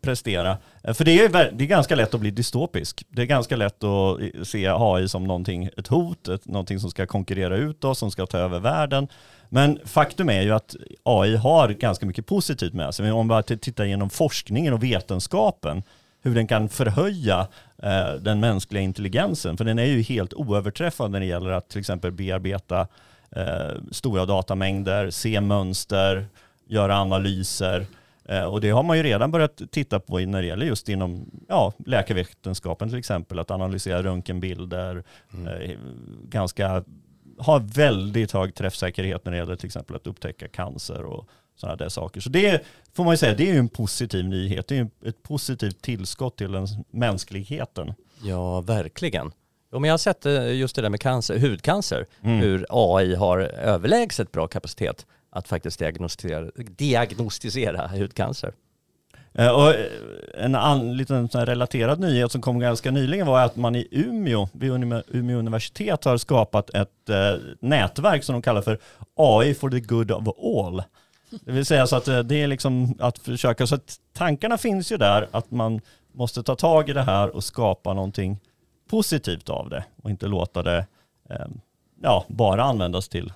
prestera. 0.02 0.58
För 0.94 1.06
det 1.06 1.20
är, 1.20 1.52
det 1.52 1.64
är 1.64 1.68
ganska 1.68 1.96
lätt 1.96 2.14
att 2.14 2.20
bli 2.20 2.32
dystopisk. 2.32 3.06
Det 3.10 3.22
är 3.22 3.26
ganska 3.26 3.56
lätt 3.56 3.84
att 3.84 4.20
se 4.48 4.68
AI 4.68 5.08
som 5.08 5.24
någonting, 5.24 5.70
ett 5.78 5.88
hot, 5.88 6.28
ett, 6.28 6.48
någonting 6.48 6.80
som 6.80 6.90
ska 6.90 7.06
konkurrera 7.06 7.58
ut 7.58 7.84
oss, 7.84 8.00
som 8.00 8.12
ska 8.12 8.26
ta 8.26 8.38
över 8.38 8.60
världen. 8.60 9.08
Men 9.50 9.80
faktum 9.86 10.30
är 10.30 10.42
ju 10.42 10.52
att 10.52 10.76
AI 11.04 11.36
har 11.36 11.70
ganska 11.70 12.06
mycket 12.06 12.26
positivt 12.26 12.74
med 12.74 12.96
sig. 12.96 13.12
Om 13.12 13.28
man 13.28 13.44
tittar 13.44 13.86
genom 13.86 14.10
forskningen 14.10 14.74
och 14.74 14.84
vetenskapen, 14.84 15.84
hur 16.22 16.36
den 16.36 16.48
kan 16.48 16.70
förhöja 16.70 17.48
eh, 17.84 18.14
den 18.22 18.40
mänskliga 18.40 18.84
intelligensen. 18.84 19.58
För 19.58 19.66
den 19.66 19.80
är 19.80 19.86
ju 19.86 20.02
helt 20.02 20.34
oöverträffad 20.34 21.12
när 21.12 21.20
det 21.20 21.26
gäller 21.26 21.52
att 21.52 21.70
till 21.70 21.80
exempel 21.80 22.12
bearbeta 22.12 22.88
eh, 23.32 23.82
stora 23.92 24.26
datamängder, 24.26 25.10
se 25.10 25.42
mönster, 25.42 26.28
göra 26.68 26.98
analyser. 26.98 27.86
Eh, 28.26 28.44
och 28.44 28.62
det 28.62 28.70
har 28.70 28.84
man 28.84 28.98
ju 28.98 29.04
redan 29.04 29.32
börjat 29.32 29.62
titta 29.72 30.00
på 30.00 30.20
när 30.20 30.42
det 30.42 30.48
gäller 30.48 30.66
just 30.66 30.90
inom 30.90 31.32
ja, 31.48 31.74
läkarvetenskapen 31.86 32.90
till 32.90 32.98
exempel, 32.98 33.40
att 33.40 33.52
analysera 33.52 34.04
röntgenbilder, 34.04 35.04
eh, 35.32 35.72
ganska, 36.24 36.84
har 37.38 37.60
väldigt 37.60 38.32
hög 38.32 38.56
träffsäkerhet 38.56 39.26
när 39.26 39.32
det 39.32 39.38
gäller 39.38 39.56
till 39.56 39.66
exempel 39.66 39.96
att 39.96 40.08
upptäcka 40.08 40.48
cancer 40.48 41.04
och 41.04 41.30
sådana 41.56 41.76
där 41.76 41.90
saker. 41.90 42.22
Så 42.22 42.30
det 42.30 42.66
får 42.94 43.04
man 43.04 43.14
ju 43.14 43.18
säga, 43.18 43.34
det 43.34 43.50
är 43.50 43.54
ju 43.54 43.60
en 43.60 43.70
positiv 43.70 44.26
nyhet, 44.26 44.68
det 44.68 44.76
är 44.76 44.80
ju 44.80 45.10
ett 45.10 45.24
positivt 45.24 45.82
tillskott 45.82 46.38
till 46.38 46.52
den 46.52 46.68
mänskligheten. 46.92 47.94
Ja, 48.24 48.62
verkligen. 48.62 49.32
Jo, 49.72 49.80
men 49.80 49.88
jag 49.88 49.94
har 49.94 49.98
sett 49.98 50.26
eh, 50.26 50.52
just 50.56 50.76
det 50.76 50.82
där 50.82 50.90
med 50.90 51.02
cancer, 51.02 51.40
hudcancer, 51.40 52.06
Mm. 52.24 52.38
hur 52.40 52.66
AI 52.70 53.16
har 53.16 53.40
överlägset 53.40 54.32
bra 54.32 54.48
kapacitet 54.48 55.06
att 55.30 55.48
faktiskt 55.48 55.80
diagnostisera, 55.80 56.52
diagnostisera 56.56 57.88
hudcancer. 57.88 58.54
Eh, 59.34 59.50
Och 59.52 59.70
eh, 59.70 59.86
en 60.44 60.56
an, 60.56 60.98
liten 60.98 61.28
relaterad 61.28 62.00
nyhet 62.00 62.32
som 62.32 62.42
kom 62.42 62.60
ganska 62.60 62.92
nyligen 62.92 63.28
var 63.28 63.40
att 63.46 63.56
man 63.56 63.76
i 63.76 63.88
Umeå, 63.92 64.50
vid 64.54 64.72
Umeå 65.08 65.38
universitet 65.40 66.04
har 66.06 66.18
skapat 66.18 66.70
ett 66.70 67.10
nätverk 67.60 68.24
som 68.24 68.34
de 68.34 68.42
kallar 68.42 68.62
för 68.62 68.80
AI 69.16 69.54
for 69.54 69.70
the 69.70 69.80
good 69.80 70.12
of 70.12 70.28
all. 70.44 70.84
Det 71.46 71.52
vill 71.52 71.66
säga 71.66 71.88
så 71.88 71.96
att 71.96 72.06
det 72.06 72.36
är 72.36 72.48
liksom 72.48 72.96
att 73.00 73.20
försöka, 73.20 73.68
så 73.68 73.76
att 73.76 73.96
tankarna 74.14 74.58
finns 74.58 74.92
ju 74.92 74.98
där 74.98 75.28
att 75.32 75.52
man 75.52 75.82
måste 76.14 76.44
ta 76.44 76.56
tag 76.56 76.90
i 76.90 76.94
det 76.94 77.02
här 77.02 77.36
och 77.36 77.44
skapa 77.44 77.94
någonting 77.94 78.40
positivt 78.88 79.50
av 79.50 79.70
det 79.70 79.84
och 80.04 80.10
inte 80.10 80.28
låta 80.28 80.64
det 80.64 80.86
eh, 81.30 81.48
ja, 82.02 82.26
bara 82.28 82.64
användas 82.64 83.10
till 83.10 83.34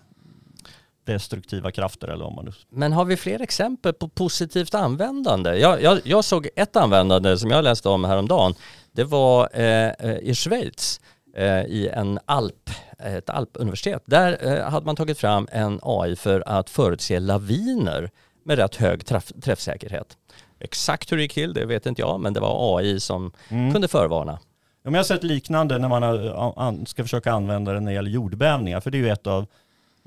destruktiva 1.03 1.71
krafter 1.71 2.07
eller 2.07 2.25
om 2.25 2.35
man 2.35 2.45
nu... 2.45 2.51
Men 2.69 2.93
har 2.93 3.05
vi 3.05 3.17
fler 3.17 3.41
exempel 3.41 3.93
på 3.93 4.07
positivt 4.07 4.73
användande? 4.73 5.57
Jag, 5.57 5.81
jag, 5.81 5.99
jag 6.03 6.25
såg 6.25 6.47
ett 6.55 6.75
användande 6.75 7.37
som 7.37 7.51
jag 7.51 7.63
läste 7.63 7.89
om 7.89 8.03
häromdagen. 8.03 8.53
Det 8.91 9.03
var 9.03 9.49
eh, 9.53 9.89
eh 9.89 10.17
i 10.17 10.35
Schweiz 10.35 11.01
eh, 11.35 11.61
i 11.61 11.89
en 11.93 12.19
alp, 12.25 12.69
ett 12.99 13.29
alpuniversitet. 13.29 14.03
Där 14.05 14.37
eh, 14.47 14.69
hade 14.69 14.85
man 14.85 14.95
tagit 14.95 15.17
fram 15.17 15.47
en 15.51 15.79
AI 15.83 16.15
för 16.15 16.43
att 16.45 16.69
förutse 16.69 17.19
laviner 17.19 18.11
med 18.43 18.57
rätt 18.57 18.75
hög 18.75 19.05
träff 19.05 19.31
träffsäkerhet. 19.43 20.17
Exakt 20.59 21.11
hur 21.11 21.17
det 21.17 21.23
gick 21.23 21.33
till, 21.33 21.53
det 21.53 21.65
vet 21.65 21.85
inte 21.85 22.01
jag, 22.01 22.19
men 22.19 22.33
det 22.33 22.39
var 22.39 22.77
AI 22.77 22.99
som 22.99 23.31
mm. 23.49 23.73
kunde 23.73 23.87
förvarna. 23.87 24.39
Jag 24.83 24.91
har 24.91 25.03
sett 25.03 25.23
liknande 25.23 25.77
när 25.77 25.89
man 25.89 26.85
ska 26.85 27.03
försöka 27.03 27.31
använda 27.31 27.73
det 27.73 27.79
när 27.79 27.91
det 27.91 27.95
gäller 27.95 28.09
jordbävningar, 28.09 28.79
för 28.79 28.91
det 28.91 28.97
är 28.97 28.99
ju 28.99 29.09
ett 29.09 29.27
av 29.27 29.45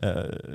eh, 0.03 0.09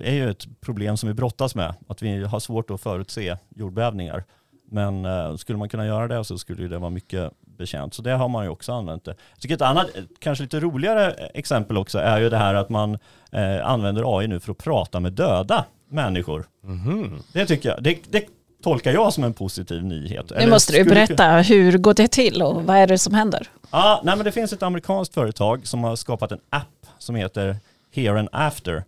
är 0.04 0.14
ju 0.14 0.30
ett 0.30 0.62
problem 0.62 0.98
som 0.98 1.10
vi 1.10 1.14
brottas 1.14 1.56
med, 1.56 1.74
att 1.88 2.02
vi 2.02 2.24
har 2.24 2.40
svårt 2.40 2.72
att 2.72 2.82
förutse 2.82 3.38
jordbävningar. 3.50 4.24
Men 4.72 5.06
eh, 5.06 5.36
skulle 5.36 5.58
man 5.58 5.70
kunna 5.70 5.86
göra 5.86 6.08
det 6.08 6.24
så 6.24 6.38
skulle 6.38 6.68
det 6.68 6.78
vara 6.78 6.90
mycket 6.90 7.32
bekänt. 7.58 7.94
Så 7.94 8.02
det 8.02 8.12
har 8.12 8.30
man 8.30 8.44
ju 8.44 8.50
också 8.50 8.72
använt 8.72 9.06
det. 9.06 9.16
Jag 9.34 9.40
tycker 9.40 9.56
ett 9.56 9.62
annat, 9.62 9.88
kanske 10.20 10.44
lite 10.44 10.60
roligare 10.60 11.12
exempel 11.12 11.78
också 11.78 12.00
är 12.00 12.20
ju 12.20 12.30
det 12.30 12.38
här 12.38 12.54
att 12.56 12.70
man 12.70 12.98
eh, 13.32 13.68
använder 13.68 14.20
AI 14.20 14.28
nu 14.28 14.40
för 14.40 14.52
att 14.52 14.58
prata 14.58 15.00
med 15.00 15.14
döda 15.14 15.66
människor. 15.90 16.46
Mm. 16.64 17.20
Det 17.34 17.46
tycker 17.46 17.70
jag, 17.70 17.84
det, 17.84 18.00
det 18.10 18.26
tolkar 18.64 18.92
jag 18.92 19.14
som 19.14 19.24
en 19.24 19.34
positiv 19.34 19.84
nyhet. 19.84 20.32
Nu 20.40 20.48
måste 20.48 20.74
du 20.74 20.84
berätta, 20.84 21.42
hur 21.42 21.78
går 21.78 21.94
det 21.94 22.08
till 22.08 22.42
och 22.42 22.64
vad 22.64 22.78
är 22.78 22.88
det 22.88 22.98
som 22.98 23.14
händer? 23.14 23.48
Ja, 23.72 24.02
nej, 24.04 24.16
men 24.16 24.26
det 24.26 24.32
finns 24.32 24.54
ett 24.54 24.64
amerikanskt 24.64 25.14
företag 25.14 25.68
som 25.68 25.84
har 25.84 25.96
skapat 25.96 26.32
en 26.32 26.40
app 26.50 26.86
som 26.98 27.16
heter 27.16 27.58
Here 27.94 28.20
and 28.20 28.30
After. 28.32 28.84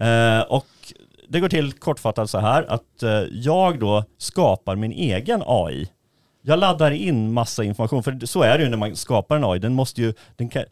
Eh, 0.00 0.40
och 0.40 0.66
det 1.28 1.40
går 1.40 1.48
till 1.48 1.72
kortfattat 1.72 2.30
så 2.30 2.38
här 2.38 2.62
att 2.68 3.02
eh, 3.02 3.10
jag 3.32 3.78
då 3.78 4.04
skapar 4.18 4.76
min 4.76 4.92
egen 4.92 5.42
AI. 5.46 5.90
Jag 6.42 6.58
laddar 6.58 6.90
in 6.90 7.32
massa 7.32 7.64
information, 7.64 8.02
för 8.02 8.26
så 8.26 8.42
är 8.42 8.58
det 8.58 8.64
ju 8.64 8.70
när 8.70 8.76
man 8.76 8.96
skapar 8.96 9.36
en 9.36 9.44
AI. 9.44 9.58
Den, 9.58 9.72
måste 9.72 10.02
ju, 10.02 10.14
den, 10.36 10.48
kan, 10.48 10.64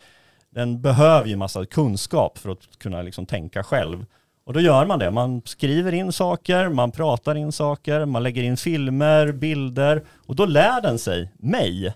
den 0.50 0.80
behöver 0.80 1.28
ju 1.28 1.36
massa 1.36 1.66
kunskap 1.66 2.38
för 2.38 2.50
att 2.50 2.78
kunna 2.78 3.02
liksom 3.02 3.26
tänka 3.26 3.62
själv. 3.62 4.06
Och 4.48 4.54
då 4.54 4.60
gör 4.60 4.86
man 4.86 4.98
det. 4.98 5.10
Man 5.10 5.42
skriver 5.44 5.94
in 5.94 6.12
saker, 6.12 6.68
man 6.68 6.90
pratar 6.90 7.34
in 7.34 7.52
saker, 7.52 8.04
man 8.04 8.22
lägger 8.22 8.42
in 8.42 8.56
filmer, 8.56 9.32
bilder 9.32 10.02
och 10.26 10.36
då 10.36 10.46
lär 10.46 10.80
den 10.80 10.98
sig 10.98 11.32
mig. 11.38 11.94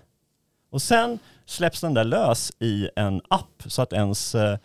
Och 0.71 0.81
sen 0.81 1.19
släpps 1.45 1.81
den 1.81 1.93
där 1.93 2.03
lös 2.03 2.51
i 2.59 2.89
en 2.95 3.21
app 3.27 3.63
så 3.65 3.81
att 3.81 3.93
ens 3.93 4.35
eh, 4.35 4.57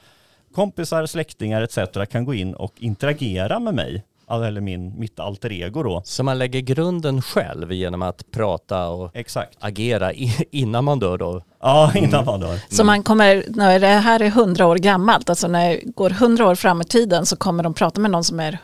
kompisar, 0.55 1.07
släktingar 1.07 1.63
etc. 1.63 1.79
kan 2.11 2.25
gå 2.25 2.35
in 2.35 2.55
och 2.55 2.73
interagera 2.79 3.59
med 3.59 3.75
mig 3.75 4.05
eller 4.31 4.61
min, 4.61 4.99
mitt 5.01 5.21
alter 5.21 5.53
ego 5.53 5.83
då. 5.83 6.03
Så 6.05 6.23
man 6.23 6.39
lägger 6.39 6.61
grunden 6.61 7.23
själv 7.23 7.73
genom 7.73 8.03
att 8.03 8.31
prata 8.31 8.89
och 8.89 9.17
Exakt. 9.17 9.57
agera 9.61 10.13
innan 10.51 10.85
man 10.85 10.99
dör 10.99 11.19
då? 11.19 11.43
Ja, 11.61 11.93
innan 11.97 12.25
man 12.25 12.41
dör. 12.41 12.49
Mm. 12.49 12.61
Så 12.69 12.85
man 12.85 13.03
kommer, 13.03 13.45
när 13.49 13.81
det 13.81 13.87
här 13.87 14.23
är 14.23 14.31
hundra 14.31 14.67
år 14.67 14.77
gammalt, 14.77 15.31
alltså 15.31 15.49
när 15.49 15.71
det 15.71 15.81
går 15.85 16.11
hundra 16.11 16.49
år 16.49 16.55
fram 16.55 16.81
i 16.81 16.85
tiden 16.85 17.27
så 17.27 17.37
kommer 17.37 17.63
de 17.63 17.75
prata 17.75 18.01
med 18.01 18.11
någon 18.11 18.25
som 18.25 18.41
är 18.41 18.59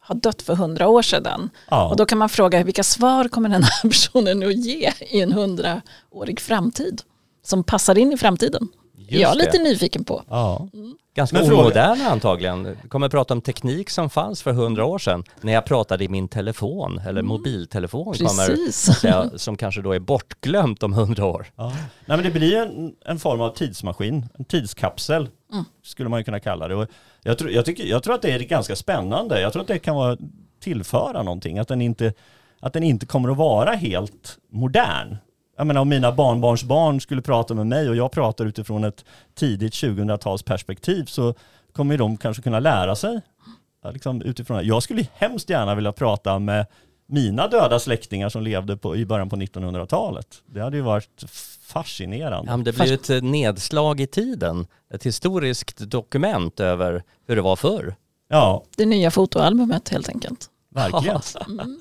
har 0.00 0.14
dött 0.14 0.42
för 0.42 0.54
hundra 0.54 0.88
år 0.88 1.02
sedan. 1.02 1.50
Ja. 1.70 1.88
Och 1.88 1.96
då 1.96 2.06
kan 2.06 2.18
man 2.18 2.28
fråga 2.28 2.64
vilka 2.64 2.82
svar 2.84 3.28
kommer 3.28 3.48
den 3.48 3.62
här 3.62 3.82
personen 3.88 4.42
att 4.42 4.56
ge 4.56 4.92
i 5.00 5.20
en 5.20 5.32
hundraårig 5.32 6.40
framtid 6.40 7.02
som 7.42 7.64
passar 7.64 7.98
in 7.98 8.12
i 8.12 8.16
framtiden. 8.16 8.68
Just 8.96 9.12
jag 9.12 9.30
är 9.30 9.36
lite 9.36 9.58
nyfiken 9.58 10.04
på. 10.04 10.22
Ja. 10.28 10.68
Mm. 10.74 10.96
Ganska 11.14 11.42
omoderna 11.42 12.10
antagligen. 12.10 12.76
Vi 12.82 12.88
kommer 12.88 13.08
prata 13.08 13.34
om 13.34 13.40
teknik 13.40 13.90
som 13.90 14.10
fanns 14.10 14.42
för 14.42 14.52
hundra 14.52 14.84
år 14.84 14.98
sedan. 14.98 15.24
När 15.40 15.52
jag 15.52 15.64
pratade 15.64 16.04
i 16.04 16.08
min 16.08 16.28
telefon 16.28 16.98
eller 16.98 17.20
mm. 17.20 17.26
mobiltelefon 17.26 18.04
kommer, 18.04 18.70
säga, 18.72 19.30
som 19.36 19.56
kanske 19.56 19.82
då 19.82 19.92
är 19.92 19.98
bortglömt 19.98 20.82
om 20.82 20.92
hundra 20.92 21.24
år. 21.24 21.46
Ja. 21.56 21.72
Nej, 22.06 22.18
men 22.18 22.22
det 22.22 22.30
blir 22.30 22.56
en, 22.56 22.94
en 23.04 23.18
form 23.18 23.40
av 23.40 23.50
tidsmaskin, 23.50 24.26
en 24.38 24.44
tidskapsel 24.44 25.28
mm. 25.52 25.64
skulle 25.82 26.08
man 26.08 26.20
ju 26.20 26.24
kunna 26.24 26.40
kalla 26.40 26.68
det. 26.68 26.74
Och 26.74 26.88
jag, 27.22 27.38
tror, 27.38 27.50
jag, 27.50 27.64
tycker, 27.64 27.84
jag 27.84 28.02
tror 28.02 28.14
att 28.14 28.22
det 28.22 28.32
är 28.32 28.38
ganska 28.38 28.76
spännande. 28.76 29.40
Jag 29.40 29.52
tror 29.52 29.62
att 29.62 29.68
det 29.68 29.78
kan 29.78 29.96
vara 29.96 30.16
tillföra 30.60 31.22
någonting. 31.22 31.58
Att 31.58 31.68
den 31.68 31.82
inte, 31.82 32.12
att 32.60 32.72
den 32.72 32.82
inte 32.82 33.06
kommer 33.06 33.28
att 33.28 33.36
vara 33.36 33.70
helt 33.70 34.38
modern 34.52 35.16
jag 35.56 35.66
menar 35.66 35.80
om 35.80 35.88
mina 35.88 36.12
barnbarnsbarn 36.12 37.00
skulle 37.00 37.22
prata 37.22 37.54
med 37.54 37.66
mig 37.66 37.88
och 37.88 37.96
jag 37.96 38.12
pratar 38.12 38.46
utifrån 38.46 38.84
ett 38.84 39.04
tidigt 39.34 39.72
2000-talsperspektiv 39.72 41.04
så 41.04 41.34
kommer 41.72 41.98
de 41.98 42.16
kanske 42.16 42.42
kunna 42.42 42.60
lära 42.60 42.96
sig 42.96 43.20
liksom 43.92 44.22
utifrån 44.22 44.56
det. 44.56 44.62
Jag 44.62 44.82
skulle 44.82 45.06
hemskt 45.14 45.50
gärna 45.50 45.74
vilja 45.74 45.92
prata 45.92 46.38
med 46.38 46.66
mina 47.06 47.48
döda 47.48 47.78
släktingar 47.78 48.28
som 48.28 48.42
levde 48.42 48.76
på, 48.76 48.96
i 48.96 49.06
början 49.06 49.28
på 49.28 49.36
1900-talet. 49.36 50.26
Det 50.46 50.60
hade 50.60 50.76
ju 50.76 50.82
varit 50.82 51.24
fascinerande. 51.62 52.50
Ja, 52.50 52.56
det 52.56 52.72
blir 52.72 52.92
ett 52.92 53.10
eh, 53.10 53.22
nedslag 53.22 54.00
i 54.00 54.06
tiden, 54.06 54.66
ett 54.94 55.06
historiskt 55.06 55.78
dokument 55.78 56.60
över 56.60 57.02
hur 57.26 57.36
det 57.36 57.42
var 57.42 57.56
förr. 57.56 57.94
Ja. 58.28 58.64
Det 58.76 58.86
nya 58.86 59.10
fotoalbumet 59.10 59.88
helt 59.88 60.08
enkelt. 60.08 60.50
Verkligen. 60.76 61.20
Mm. 61.48 61.78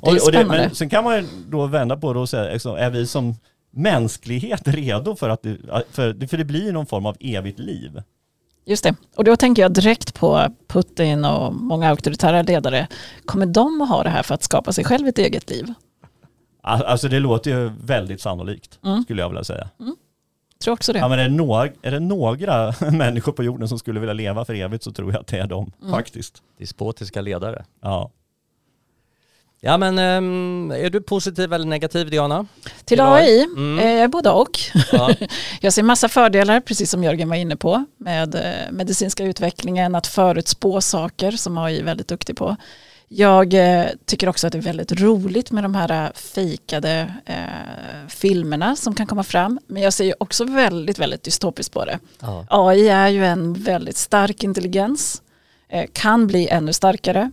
Det 0.00 0.10
är 0.10 0.20
och, 0.20 0.26
och 0.26 0.32
det, 0.32 0.44
men 0.44 0.74
sen 0.74 0.88
kan 0.88 1.04
man 1.04 1.16
ju 1.16 1.26
då 1.48 1.66
vända 1.66 1.96
på 1.96 2.12
det 2.12 2.18
och 2.18 2.28
säga, 2.28 2.52
liksom, 2.52 2.76
är 2.76 2.90
vi 2.90 3.06
som 3.06 3.34
mänsklighet 3.70 4.62
redo 4.64 5.16
för 5.16 5.28
att 5.28 5.42
det, 5.42 5.56
för, 5.90 6.26
för 6.26 6.36
det 6.36 6.44
blir 6.44 6.72
någon 6.72 6.86
form 6.86 7.06
av 7.06 7.16
evigt 7.20 7.58
liv? 7.58 8.02
Just 8.64 8.84
det, 8.84 8.94
och 9.16 9.24
då 9.24 9.36
tänker 9.36 9.62
jag 9.62 9.72
direkt 9.72 10.14
på 10.14 10.54
Putin 10.68 11.24
och 11.24 11.54
många 11.54 11.88
auktoritära 11.88 12.42
ledare. 12.42 12.88
Kommer 13.24 13.46
de 13.46 13.80
att 13.80 13.88
ha 13.88 14.02
det 14.02 14.10
här 14.10 14.22
för 14.22 14.34
att 14.34 14.42
skapa 14.42 14.72
sig 14.72 14.84
själv 14.84 15.08
ett 15.08 15.18
eget 15.18 15.50
liv? 15.50 15.74
Alltså 16.62 17.08
det 17.08 17.18
låter 17.18 17.50
ju 17.50 17.70
väldigt 17.84 18.20
sannolikt, 18.20 18.78
mm. 18.84 19.02
skulle 19.02 19.22
jag 19.22 19.28
vilja 19.28 19.44
säga. 19.44 19.68
Mm. 19.80 19.96
Tror 20.62 20.74
också 20.74 20.92
det. 20.92 20.98
Ja, 20.98 21.08
men 21.08 21.18
är, 21.18 21.28
det 21.28 21.34
några, 21.34 21.68
är 21.82 21.90
det 21.90 22.00
några 22.00 22.74
människor 22.90 23.32
på 23.32 23.42
jorden 23.42 23.68
som 23.68 23.78
skulle 23.78 24.00
vilja 24.00 24.12
leva 24.12 24.44
för 24.44 24.54
evigt 24.54 24.84
så 24.84 24.92
tror 24.92 25.12
jag 25.12 25.20
att 25.20 25.26
det 25.26 25.38
är 25.38 25.46
de, 25.46 25.72
mm. 25.80 25.92
faktiskt. 25.92 26.42
Despotiska 26.58 27.20
ledare. 27.20 27.64
Ja. 27.80 28.10
Ja 29.64 29.76
men 29.76 29.98
ehm, 29.98 30.70
är 30.70 30.90
du 30.90 31.00
positiv 31.00 31.52
eller 31.52 31.64
negativ 31.66 32.10
Diana? 32.10 32.46
Till 32.84 33.00
AI? 33.00 33.44
Mm. 33.44 33.78
Eh, 33.78 34.08
både 34.08 34.30
och. 34.30 34.58
Ja. 34.92 35.10
jag 35.60 35.72
ser 35.72 35.82
massa 35.82 36.08
fördelar, 36.08 36.60
precis 36.60 36.90
som 36.90 37.04
Jörgen 37.04 37.28
var 37.28 37.36
inne 37.36 37.56
på, 37.56 37.84
med 37.96 38.34
eh, 38.34 38.72
medicinska 38.72 39.24
utvecklingen, 39.24 39.94
att 39.94 40.06
förutspå 40.06 40.80
saker 40.80 41.30
som 41.30 41.58
AI 41.58 41.78
är 41.78 41.84
väldigt 41.84 42.08
duktig 42.08 42.36
på. 42.36 42.56
Jag 43.08 43.54
eh, 43.54 43.86
tycker 44.04 44.28
också 44.28 44.46
att 44.46 44.52
det 44.52 44.58
är 44.58 44.62
väldigt 44.62 45.00
roligt 45.00 45.50
med 45.50 45.64
de 45.64 45.74
här 45.74 46.12
fejkade 46.14 47.14
eh, 47.26 48.08
filmerna 48.08 48.76
som 48.76 48.94
kan 48.94 49.06
komma 49.06 49.24
fram. 49.24 49.60
Men 49.66 49.82
jag 49.82 49.92
ser 49.92 50.04
ju 50.04 50.14
också 50.18 50.44
väldigt, 50.44 50.98
väldigt 50.98 51.22
dystopiskt 51.22 51.74
på 51.74 51.84
det. 51.84 51.98
Ja. 52.20 52.46
AI 52.50 52.88
är 52.88 53.08
ju 53.08 53.24
en 53.24 53.54
väldigt 53.54 53.96
stark 53.96 54.44
intelligens, 54.44 55.22
eh, 55.68 55.84
kan 55.92 56.26
bli 56.26 56.48
ännu 56.48 56.72
starkare. 56.72 57.30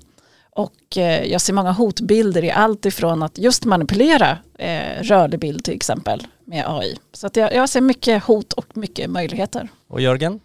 Och 0.51 0.97
eh, 0.97 1.23
jag 1.23 1.41
ser 1.41 1.53
många 1.53 1.71
hotbilder 1.71 2.43
i 2.43 2.51
allt 2.51 2.85
ifrån 2.85 3.23
att 3.23 3.37
just 3.37 3.65
manipulera 3.65 4.37
eh, 4.59 5.03
rörlig 5.03 5.39
bild 5.39 5.63
till 5.63 5.75
exempel 5.75 6.27
med 6.45 6.63
AI. 6.67 6.97
Så 7.13 7.27
att 7.27 7.35
jag, 7.35 7.53
jag 7.53 7.69
ser 7.69 7.81
mycket 7.81 8.23
hot 8.23 8.53
och 8.53 8.77
mycket 8.77 9.09
möjligheter. 9.09 9.67
Och 9.87 10.01
Jörgen? 10.01 10.39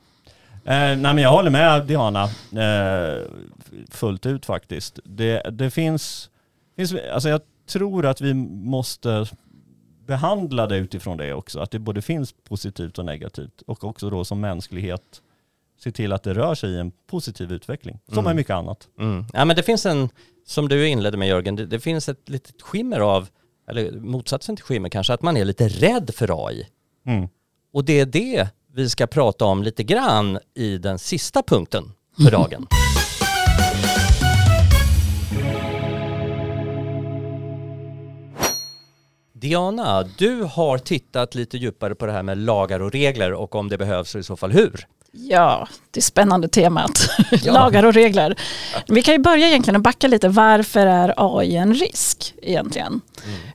Eh, 0.64 0.74
nej 0.74 0.96
men 0.96 1.18
jag 1.18 1.30
håller 1.30 1.50
med 1.50 1.86
Diana 1.86 2.22
eh, 2.24 3.22
fullt 3.90 4.26
ut 4.26 4.46
faktiskt. 4.46 4.98
Det, 5.04 5.42
det 5.52 5.70
finns, 5.70 6.30
finns, 6.76 6.94
alltså 7.12 7.28
jag 7.28 7.40
tror 7.66 8.06
att 8.06 8.20
vi 8.20 8.34
måste 8.34 9.26
behandla 10.06 10.66
det 10.66 10.76
utifrån 10.76 11.16
det 11.16 11.34
också. 11.34 11.60
Att 11.60 11.70
det 11.70 11.78
både 11.78 12.02
finns 12.02 12.34
positivt 12.48 12.98
och 12.98 13.04
negativt 13.04 13.62
och 13.66 13.84
också 13.84 14.10
då 14.10 14.24
som 14.24 14.40
mänsklighet 14.40 15.22
se 15.78 15.92
till 15.92 16.12
att 16.12 16.22
det 16.22 16.34
rör 16.34 16.54
sig 16.54 16.70
i 16.70 16.78
en 16.78 16.92
positiv 17.06 17.52
utveckling, 17.52 18.00
som 18.08 18.18
mm. 18.18 18.30
är 18.30 18.34
mycket 18.34 18.54
annat. 18.54 18.88
Mm. 19.00 19.24
Ja, 19.32 19.44
men 19.44 19.56
det 19.56 19.62
finns 19.62 19.86
en, 19.86 20.08
som 20.46 20.68
du 20.68 20.88
inledde 20.88 21.16
med 21.16 21.28
Jörgen, 21.28 21.56
det, 21.56 21.66
det, 21.66 21.80
finns 21.80 22.08
ett 22.08 22.28
litet 22.28 22.62
skimmer 22.62 23.00
av, 23.00 23.28
eller 23.68 23.92
motsatsen 23.92 24.56
till 24.56 24.64
skimmer 24.64 24.88
kanske, 24.88 25.12
att 25.12 25.22
man 25.22 25.36
är 25.36 25.44
lite 25.44 25.68
rädd 25.68 26.10
för 26.14 26.46
AI. 26.46 26.66
Mm. 27.06 27.28
Och 27.72 27.84
det 27.84 28.00
är 28.00 28.06
det 28.06 28.48
vi 28.72 28.90
ska 28.90 29.06
prata 29.06 29.44
om 29.44 29.62
lite 29.62 29.82
grann 29.82 30.38
i 30.54 30.78
den 30.78 30.98
sista 30.98 31.42
punkten 31.42 31.92
för 32.22 32.30
dagen. 32.30 32.66
Diana, 39.44 40.02
du 40.02 40.42
har 40.42 40.78
tittat 40.78 41.34
lite 41.34 41.58
djupare 41.58 41.94
på 41.94 42.06
det 42.06 42.12
här 42.12 42.22
med 42.22 42.38
lagar 42.38 42.80
och 42.80 42.92
regler 42.92 43.32
och 43.32 43.54
om 43.54 43.68
det 43.68 43.78
behövs 43.78 44.14
och 44.14 44.20
i 44.20 44.24
så 44.24 44.36
fall 44.36 44.52
hur. 44.52 44.86
Ja, 45.16 45.68
det 45.90 46.00
är 46.00 46.02
spännande 46.02 46.48
temat. 46.48 47.08
Ja. 47.42 47.52
Lagar 47.52 47.84
och 47.84 47.94
regler. 47.94 48.36
Vi 48.86 49.02
kan 49.02 49.14
ju 49.14 49.20
börja 49.20 49.48
egentligen 49.48 49.76
och 49.76 49.82
backa 49.82 50.08
lite. 50.08 50.28
Varför 50.28 50.86
är 50.86 51.14
AI 51.16 51.56
en 51.56 51.74
risk 51.74 52.34
egentligen? 52.42 53.00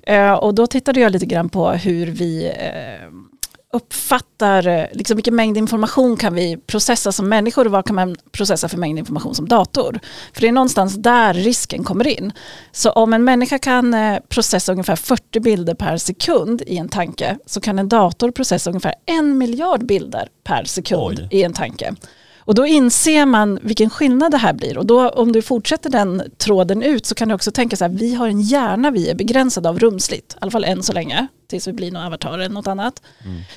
Mm. 0.07 0.31
Uh, 0.31 0.33
och 0.33 0.55
då 0.55 0.67
tittade 0.67 0.99
jag 0.99 1.11
lite 1.11 1.25
grann 1.25 1.49
på 1.49 1.71
hur 1.71 2.05
vi 2.07 2.47
uh, 2.47 3.28
uppfattar 3.73 4.67
eh, 4.67 4.85
liksom 4.91 5.15
vilken 5.15 5.35
mängd 5.35 5.57
information 5.57 6.17
kan 6.17 6.35
vi 6.35 6.57
processa 6.57 7.11
som 7.11 7.29
människor 7.29 7.65
och 7.65 7.71
vad 7.71 7.85
kan 7.85 7.95
man 7.95 8.15
processa 8.31 8.69
för 8.69 8.77
mängd 8.77 8.99
information 8.99 9.35
som 9.35 9.47
dator. 9.47 9.99
För 10.33 10.41
det 10.41 10.47
är 10.47 10.51
någonstans 10.51 10.95
där 10.95 11.33
risken 11.33 11.83
kommer 11.83 12.07
in. 12.07 12.31
Så 12.71 12.91
om 12.91 13.13
en 13.13 13.23
människa 13.23 13.59
kan 13.59 13.93
eh, 13.93 14.19
processa 14.29 14.71
ungefär 14.71 14.95
40 14.95 15.39
bilder 15.39 15.73
per 15.73 15.97
sekund 15.97 16.61
i 16.67 16.77
en 16.77 16.89
tanke 16.89 17.37
så 17.45 17.61
kan 17.61 17.79
en 17.79 17.89
dator 17.89 18.31
processa 18.31 18.69
ungefär 18.69 18.95
en 19.05 19.37
miljard 19.37 19.85
bilder 19.85 20.27
per 20.43 20.63
sekund 20.63 21.19
Oj. 21.19 21.27
i 21.31 21.43
en 21.43 21.53
tanke. 21.53 21.95
Och 22.39 22.55
då 22.55 22.65
inser 22.65 23.25
man 23.25 23.59
vilken 23.61 23.89
skillnad 23.89 24.31
det 24.31 24.37
här 24.37 24.53
blir. 24.53 24.77
Och 24.77 24.85
då 24.85 25.09
om 25.09 25.31
du 25.31 25.41
fortsätter 25.41 25.89
den 25.89 26.23
tråden 26.37 26.83
ut 26.83 27.05
så 27.05 27.15
kan 27.15 27.27
du 27.27 27.35
också 27.35 27.51
tänka 27.51 27.75
så 27.75 27.83
här, 27.83 27.91
vi 27.91 28.15
har 28.15 28.27
en 28.27 28.41
hjärna 28.41 28.91
vi 28.91 29.09
är 29.09 29.15
begränsade 29.15 29.69
av 29.69 29.79
rumsligt, 29.79 30.33
i 30.33 30.37
alla 30.41 30.51
fall 30.51 30.63
än 30.63 30.83
så 30.83 30.93
länge, 30.93 31.27
tills 31.49 31.67
vi 31.67 31.73
blir 31.73 31.91
någon 31.91 32.03
avatar 32.03 32.33
eller 32.33 32.49
något 32.49 32.67
annat. 32.67 33.01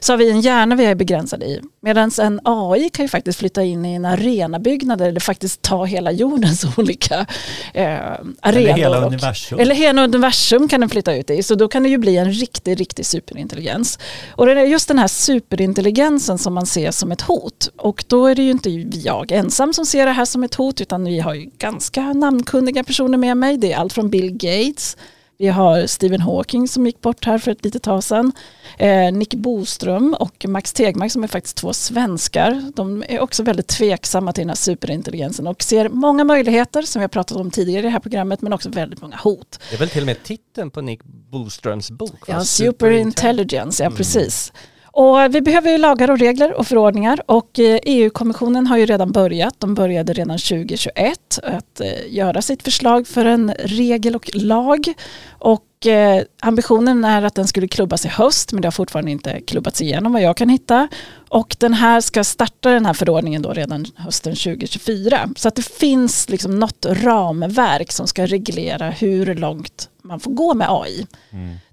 Så 0.01 0.13
har 0.13 0.19
vi 0.19 0.31
en 0.31 0.41
hjärna 0.41 0.75
vi 0.77 0.85
är 0.85 0.95
begränsade 0.95 1.47
i. 1.47 1.61
Medan 1.81 2.11
en 2.21 2.41
AI 2.45 2.89
kan 2.91 3.05
ju 3.05 3.09
faktiskt 3.09 3.39
flytta 3.39 3.63
in 3.63 3.85
i 3.87 3.95
en 3.95 4.05
arenabyggnad 4.05 5.01
eller 5.01 5.21
faktiskt 5.21 5.63
ta 5.63 5.85
hela 5.85 6.13
jordens 6.13 6.65
olika 6.79 7.27
eh, 7.75 7.85
arenor. 7.95 8.29
Eller 8.43 8.73
hela 8.75 8.99
och- 9.01 9.07
universum. 9.07 9.59
eller 9.59 9.75
hela 9.75 10.05
universum 10.05 10.69
kan 10.69 10.81
den 10.81 10.89
flytta 10.91 11.15
ut 11.15 11.31
i. 11.31 11.43
Så 11.43 11.55
då 11.55 11.69
kan 11.69 11.83
det 11.83 11.89
ju 11.89 11.99
bli 11.99 12.17
en 12.17 12.33
riktig, 12.33 12.81
riktig 12.81 13.07
superintelligens. 13.07 13.99
Och 14.33 14.47
det 14.47 14.53
är 14.53 14.65
just 14.65 14.89
den 14.89 14.99
här 14.99 15.09
superintelligensen 15.09 16.39
som 16.39 16.55
man 16.55 16.67
ser 16.67 16.91
som 16.91 17.13
ett 17.13 17.21
hot. 17.21 17.71
Och 17.77 18.05
då 18.09 18.27
är 18.27 18.35
det 18.35 18.43
ju 18.43 18.51
inte 18.51 18.71
jag 18.99 19.33
ensam 19.33 19.73
som 19.73 19.87
ser 19.87 20.07
det 20.07 20.13
här 20.13 20.25
som 20.25 20.45
ett 20.45 20.55
hot 20.55 20.81
utan 20.81 21.05
vi 21.05 21.19
har 21.21 21.35
ju 21.35 21.51
ganska 21.59 22.13
namnkunniga 22.13 22.85
personer 22.85 23.19
med 23.19 23.37
mig. 23.37 23.57
Det 23.57 23.73
är 23.73 23.77
allt 23.77 23.93
från 23.93 24.11
Bill 24.11 24.31
Gates, 24.33 24.97
vi 25.39 25.49
har 25.49 25.87
Stephen 25.87 26.21
Hawking 26.21 26.69
som 26.69 26.87
gick 26.87 27.01
bort 27.01 27.25
här 27.25 27.39
för 27.39 27.51
ett 27.51 27.65
litet 27.65 27.83
tag 27.83 28.05
sedan. 28.05 28.33
Eh, 28.79 29.13
Nick 29.13 29.35
Boström 29.35 30.17
och 30.21 30.45
Max 30.49 30.73
Tegmark 30.73 31.13
som 31.13 31.25
är 31.25 31.29
faktiskt 31.29 31.57
två 31.57 31.73
svenskar. 31.73 32.73
De 32.75 33.05
är 33.09 33.21
också 33.21 33.43
väldigt 33.43 33.69
tveksamma 33.69 34.33
till 34.33 34.43
den 34.43 34.49
här 34.49 34.57
superintelligensen 34.57 35.47
och 35.47 35.63
ser 35.63 35.89
många 35.89 36.25
möjligheter 36.25 36.83
som 36.83 37.01
vi 37.01 37.05
har 37.05 37.09
pratat 37.09 37.39
om 37.39 37.51
tidigare 37.51 37.81
i 37.81 37.83
det 37.83 37.89
här 37.89 38.01
programmet 38.01 38.43
men 38.43 38.53
också 38.53 38.69
väldigt 38.69 39.03
många 39.03 39.17
hot. 39.17 39.59
Det 39.71 39.77
är 39.77 39.79
väl 39.79 39.89
till 39.89 40.03
och 40.03 40.07
med 40.07 40.23
titeln 40.23 40.71
på 40.71 40.81
Nick 40.81 41.05
Boströms 41.05 41.91
bok? 41.91 42.29
va? 42.29 42.35
Ja, 42.35 42.45
superintelligence, 42.45 43.83
ja 43.85 43.91
precis. 43.91 44.53
Och 44.95 45.35
vi 45.35 45.41
behöver 45.41 45.71
ju 45.71 45.79
lagar 45.79 46.11
och 46.11 46.19
regler 46.19 46.53
och 46.53 46.67
förordningar 46.67 47.23
och 47.27 47.59
eh, 47.59 47.79
EU-kommissionen 47.83 48.67
har 48.67 48.77
ju 48.77 48.87
redan 48.87 49.13
börjat. 49.13 49.55
De 49.59 49.75
började 49.75 50.13
redan 50.13 50.39
2021 50.39 51.39
att 51.43 51.81
eh, 51.81 52.15
göra 52.15 52.43
sitt 52.43 52.63
förslag 52.63 53.07
för 53.07 53.25
en 53.25 53.53
regel 53.59 54.17
och 54.17 54.31
lag. 54.35 54.95
Och 55.31 55.87
eh, 55.87 56.23
ambitionen 56.41 57.05
är 57.05 57.23
att 57.23 57.35
den 57.35 57.47
skulle 57.47 57.69
klubbas 57.69 58.05
i 58.05 58.09
höst 58.09 58.53
men 58.53 58.63
det 58.63 58.67
har 58.67 58.73
fortfarande 58.73 59.11
inte 59.11 59.41
klubbats 59.41 59.83
igenom 59.83 60.13
vad 60.13 60.23
jag 60.23 60.37
kan 60.37 60.49
hitta. 60.49 60.89
Och 61.29 61.57
den 61.59 61.75
här 61.75 62.01
ska 62.01 62.25
starta 62.25 62.71
den 62.71 62.87
här 62.87 62.95
förordningen 62.95 63.43
då 63.43 63.53
redan 63.53 63.87
hösten 63.97 64.35
2024. 64.35 65.29
Så 65.37 65.49
att 65.49 65.55
det 65.55 65.67
finns 65.67 66.29
liksom 66.29 66.59
något 66.59 66.87
ramverk 66.89 67.93
som 67.93 68.07
ska 68.07 68.27
reglera 68.27 68.91
hur 68.91 69.35
långt 69.35 69.89
man 70.05 70.21
får 70.21 70.31
gå 70.31 70.55
med 70.55 70.67
AI. 70.71 71.07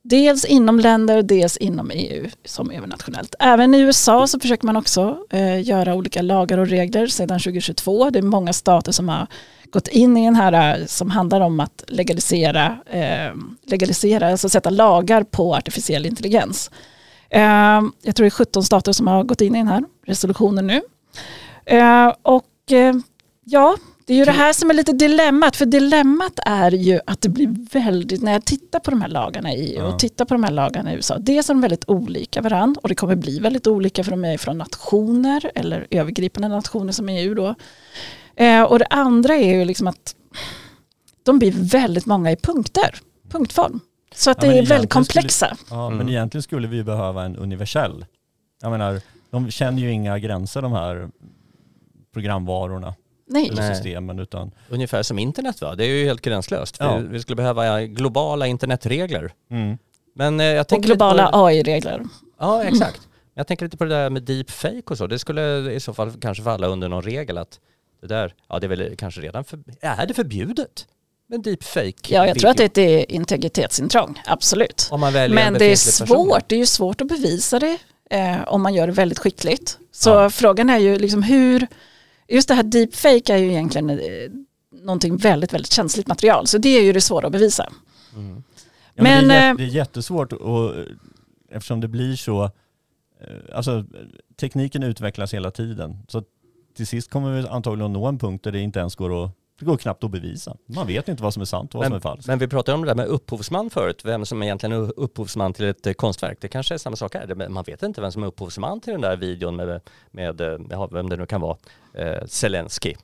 Dels 0.01 0.45
inom 0.45 0.79
länder, 0.79 1.21
dels 1.21 1.57
inom 1.57 1.91
EU 1.91 2.29
som 2.45 2.71
övernationellt. 2.71 3.35
Även 3.39 3.75
i 3.75 3.79
USA 3.79 4.27
så 4.27 4.39
försöker 4.39 4.65
man 4.65 4.77
också 4.77 5.17
eh, 5.29 5.61
göra 5.61 5.95
olika 5.95 6.21
lagar 6.21 6.57
och 6.57 6.67
regler 6.67 7.07
sedan 7.07 7.39
2022. 7.39 8.09
Det 8.09 8.19
är 8.19 8.23
många 8.23 8.53
stater 8.53 8.91
som 8.91 9.09
har 9.09 9.27
gått 9.71 9.87
in 9.87 10.17
i 10.17 10.25
den 10.25 10.35
här 10.35 10.79
eh, 10.79 10.85
som 10.85 11.09
handlar 11.09 11.41
om 11.41 11.59
att 11.59 11.83
legalisera, 11.87 12.77
eh, 12.85 13.33
legalisera 13.65 14.31
alltså 14.31 14.49
sätta 14.49 14.69
lagar 14.69 15.23
på 15.23 15.55
artificiell 15.55 16.05
intelligens. 16.05 16.71
Eh, 17.29 17.81
jag 18.01 18.15
tror 18.15 18.23
det 18.23 18.27
är 18.27 18.29
17 18.29 18.63
stater 18.63 18.91
som 18.91 19.07
har 19.07 19.23
gått 19.23 19.41
in 19.41 19.55
i 19.55 19.59
den 19.59 19.67
här 19.67 19.83
resolutionen 20.05 20.67
nu. 20.67 20.81
Eh, 21.65 22.13
och 22.21 22.71
eh, 22.71 22.95
ja, 23.43 23.77
det 24.09 24.13
är 24.13 24.17
ju 24.17 24.25
det 24.25 24.31
här 24.31 24.53
som 24.53 24.69
är 24.69 24.73
lite 24.73 24.91
dilemmat. 24.93 25.55
För 25.55 25.65
dilemmat 25.65 26.39
är 26.45 26.71
ju 26.71 26.99
att 27.05 27.21
det 27.21 27.29
blir 27.29 27.73
väldigt, 27.73 28.21
när 28.21 28.31
jag 28.31 28.45
tittar 28.45 28.79
på 28.79 28.91
de 28.91 29.01
här 29.01 29.07
lagarna 29.07 29.53
i 29.53 29.75
EU 29.75 29.85
och 29.85 29.99
tittar 29.99 30.25
på 30.25 30.33
de 30.33 30.43
här 30.43 30.51
lagarna 30.51 30.91
i 30.91 30.95
USA, 30.95 31.17
dels 31.19 31.49
är 31.49 31.53
de 31.53 31.61
väldigt 31.61 31.89
olika 31.89 32.41
varandra 32.41 32.79
och 32.83 32.89
det 32.89 32.95
kommer 32.95 33.15
bli 33.15 33.39
väldigt 33.39 33.67
olika 33.67 34.03
för 34.03 34.11
de 34.11 34.25
är 34.25 34.37
från 34.37 34.57
nationer 34.57 35.51
eller 35.55 35.87
övergripande 35.89 36.47
nationer 36.47 36.91
som 36.93 37.09
EU 37.09 37.33
då. 37.33 37.55
Eh, 38.35 38.63
och 38.63 38.79
det 38.79 38.85
andra 38.89 39.35
är 39.35 39.55
ju 39.57 39.65
liksom 39.65 39.87
att 39.87 40.15
de 41.23 41.39
blir 41.39 41.51
väldigt 41.71 42.05
många 42.05 42.31
i 42.31 42.35
punkter, 42.35 42.95
punktform. 43.31 43.79
Så 44.15 44.31
att 44.31 44.43
Ja, 44.43 44.49
det 44.49 44.57
är 44.59 44.65
väldigt 44.65 44.93
komplexa. 44.93 45.57
Ja, 45.69 45.85
Mm. 45.85 45.97
men 45.97 46.09
egentligen 46.09 46.43
skulle 46.43 46.67
vi 46.67 46.83
behöva 46.83 47.23
en 47.23 47.35
universell. 47.35 48.05
Jag 48.61 48.71
menar, 48.71 49.01
de 49.31 49.51
känner 49.51 49.81
ju 49.81 49.91
inga 49.91 50.19
gränser 50.19 50.61
de 50.61 50.71
här 50.71 51.09
programvarorna 52.13 52.93
Nej. 53.29 53.75
systemen 53.75 54.19
utan 54.19 54.51
Ungefär 54.69 55.03
som 55.03 55.19
internet 55.19 55.61
va? 55.61 55.75
Det 55.75 55.85
är 55.85 55.87
ju 55.87 56.05
helt 56.05 56.21
gränslöst. 56.21 56.75
Ja. 56.79 56.97
Vi, 56.97 57.07
vi 57.07 57.19
skulle 57.21 57.35
behöva 57.35 57.81
globala 57.81 58.47
internetregler. 58.47 59.33
mm. 59.51 59.77
Men 60.15 60.39
eh, 60.39 60.45
jag 60.45 60.61
Och 60.61 60.67
tänker 60.67 60.87
globala 60.87 61.31
på, 61.31 61.45
AI-regler. 61.45 62.03
Ja, 62.39 62.63
exakt. 62.63 63.01
Jag 63.33 63.47
tänker 63.47 63.65
lite 63.65 63.77
på 63.77 63.83
det 63.83 63.89
där 63.89 64.09
med 64.09 64.23
deepfake 64.23 64.83
och 64.85 64.97
så. 64.97 65.07
Det 65.07 65.19
skulle 65.19 65.71
i 65.71 65.79
så 65.79 65.93
fall 65.93 66.11
kanske 66.21 66.43
falla 66.43 66.67
under 66.67 66.89
någon 66.89 67.01
regel 67.03 67.37
att 67.37 67.59
det 68.01 68.07
där, 68.07 68.33
ja 68.49 68.59
det 68.59 68.65
är 68.65 68.69
väl 68.69 68.95
kanske 68.97 69.21
redan, 69.21 69.43
för, 69.43 69.59
är 69.81 70.05
det 70.05 70.13
förbjudet? 70.13 70.87
med 71.31 71.41
deepfake? 71.43 71.93
Ja, 72.13 72.27
jag 72.27 72.39
tror 72.39 72.49
att 72.49 72.59
video? 72.59 72.71
det 72.73 72.81
är 73.01 73.11
integritetsintrång, 73.11 74.21
absolut. 74.25 74.87
Om 74.91 74.99
man 74.99 75.13
väljer 75.13 75.37
en 75.39 75.51
Men 75.51 75.59
det 75.59 75.65
är 75.65 75.69
befintlig 75.69 76.07
person. 76.07 76.25
svårt, 76.27 76.43
det 76.49 76.55
är 76.55 76.59
ju 76.59 76.65
svårt 76.65 77.01
att 77.01 77.07
bevisa 77.07 77.59
det 77.59 77.77
eh, 78.09 78.37
om 78.47 78.61
man 78.61 78.73
gör 78.73 78.87
det 78.87 78.93
väldigt 78.93 79.19
skickligt. 79.19 79.77
Så 79.91 80.09
Ja. 80.09 80.29
frågan 80.29 80.69
är 80.69 80.77
ju 80.77 80.99
liksom 80.99 81.23
hur, 81.23 81.67
just 82.29 82.47
det 82.47 82.53
här 82.53 82.63
deepfake 82.63 83.33
är 83.33 83.37
ju 83.37 83.49
egentligen 83.49 83.89
eh, 83.89 83.97
någonting 84.71 85.17
väldigt, 85.17 85.53
väldigt 85.53 85.71
känsligt 85.73 86.07
material. 86.07 86.47
Så 86.47 86.57
det 86.57 86.69
är 86.69 86.81
ju 86.83 86.93
det 86.93 87.01
svåra 87.01 87.25
att 87.25 87.31
bevisa. 87.31 87.69
Mm. 88.15 88.43
Ja, 88.95 89.03
men 89.03 89.27
det, 89.27 89.33
är, 89.35 89.53
Men, 89.53 89.55
jät- 89.55 89.57
det 89.57 89.63
är 89.63 89.75
jättesvårt 89.75 90.33
och, 90.33 90.73
eftersom 91.51 91.81
det 91.81 91.87
blir 91.87 92.15
så, 92.15 92.43
eh, 92.43 93.55
alltså 93.55 93.85
tekniken 94.39 94.83
utvecklas 94.83 95.33
hela 95.33 95.51
tiden. 95.51 95.97
Så 96.07 96.23
till 96.77 96.87
sist 96.87 97.09
kommer 97.09 97.41
vi 97.41 97.47
antagligen 97.47 97.93
nå 97.93 98.05
en 98.05 98.19
punkt 98.19 98.43
där 98.43 98.51
det 98.51 98.59
inte 98.59 98.79
ens 98.79 98.95
går 98.95 99.23
att, 99.25 99.31
det 99.59 99.65
går 99.65 99.77
knappt 99.77 100.03
att 100.03 100.11
bevisa. 100.11 100.57
Man 100.65 100.87
vet 100.87 101.07
inte 101.07 101.23
vad 101.23 101.33
som 101.33 101.41
är 101.41 101.45
sant 101.45 101.75
och 101.75 101.77
vad 101.77 101.87
som 101.87 101.95
är 101.95 101.99
falskt. 101.99 102.27
Men 102.27 102.39
vi 102.39 102.47
pratade 102.47 102.75
om 102.75 102.81
det 102.81 102.87
där 102.87 102.95
med 102.95 103.05
upphovsman 103.05 103.69
förut, 103.69 104.01
vem 104.05 104.25
som 104.25 104.43
egentligen 104.43 104.75
är 104.75 104.99
upphovsman 104.99 105.53
till 105.53 105.65
ett 105.65 105.87
eh, 105.87 105.93
konstverk. 105.93 106.37
Det 106.41 106.47
kanske 106.47 106.73
är 106.73 106.77
samma 106.77 106.95
sak 106.95 107.15
här, 107.15 107.49
man 107.49 107.63
vet 107.63 107.83
inte 107.83 108.01
vem 108.01 108.11
som 108.11 108.23
är 108.23 108.27
upphovsman 108.27 108.81
till 108.81 108.91
den 108.91 109.01
där 109.01 109.17
videon 109.17 109.55
med, 109.55 109.81
med 110.11 110.41
eh, 110.41 110.59
ja, 110.69 110.87
vem 110.87 111.09
det 111.09 111.15
nu 111.15 111.25
kan 111.25 111.41
vara, 111.41 111.57
eh, 111.93 112.25
Zelensky. 112.25 112.95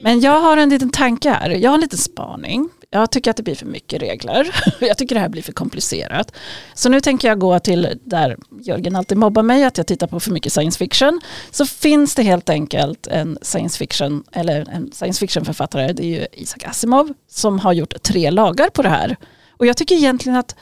Men 0.00 0.20
jag 0.20 0.40
har 0.40 0.56
en 0.56 0.68
liten 0.68 0.90
tanke 0.90 1.30
här, 1.30 1.50
jag 1.50 1.70
har 1.70 1.74
en 1.74 1.80
liten 1.80 1.98
spaning. 1.98 2.68
Jag 2.90 3.10
tycker 3.10 3.30
att 3.30 3.36
det 3.36 3.42
blir 3.42 3.54
för 3.54 3.66
mycket 3.66 4.02
regler. 4.02 4.54
Jag 4.80 4.98
tycker 4.98 5.14
det 5.14 5.20
här 5.20 5.28
blir 5.28 5.42
för 5.42 5.52
komplicerat. 5.52 6.32
Så 6.74 6.88
nu 6.88 7.00
tänker 7.00 7.28
jag 7.28 7.38
gå 7.38 7.58
till 7.58 7.98
där 8.04 8.36
Jörgen 8.60 8.96
alltid 8.96 9.18
mobbar 9.18 9.42
mig, 9.42 9.64
att 9.64 9.78
jag 9.78 9.86
tittar 9.86 10.06
på 10.06 10.20
för 10.20 10.30
mycket 10.30 10.52
science 10.52 10.78
fiction. 10.78 11.20
Så 11.50 11.66
finns 11.66 12.14
det 12.14 12.22
helt 12.22 12.48
enkelt 12.50 13.06
en 13.06 13.38
science 13.42 13.78
fiction, 13.78 14.24
eller 14.32 14.68
en 14.72 14.92
science 14.92 15.20
fiction 15.20 15.44
författare, 15.44 15.92
det 15.92 16.02
är 16.02 16.20
ju 16.20 16.26
Isaac 16.32 16.58
Asimov, 16.64 17.12
som 17.30 17.58
har 17.58 17.72
gjort 17.72 18.02
tre 18.02 18.30
lagar 18.30 18.68
på 18.68 18.82
det 18.82 18.88
här. 18.88 19.16
Och 19.50 19.66
jag 19.66 19.76
tycker 19.76 19.94
egentligen 19.94 20.38
att 20.38 20.56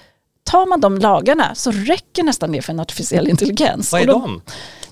tar 0.44 0.66
man 0.66 0.80
de 0.80 0.98
lagarna 0.98 1.54
så 1.54 1.70
räcker 1.70 2.22
nästan 2.22 2.52
det 2.52 2.62
för 2.62 2.72
en 2.72 2.80
artificiell 2.80 3.28
intelligens. 3.28 3.92
Vad 3.92 4.02
är 4.02 4.06
de? 4.06 4.42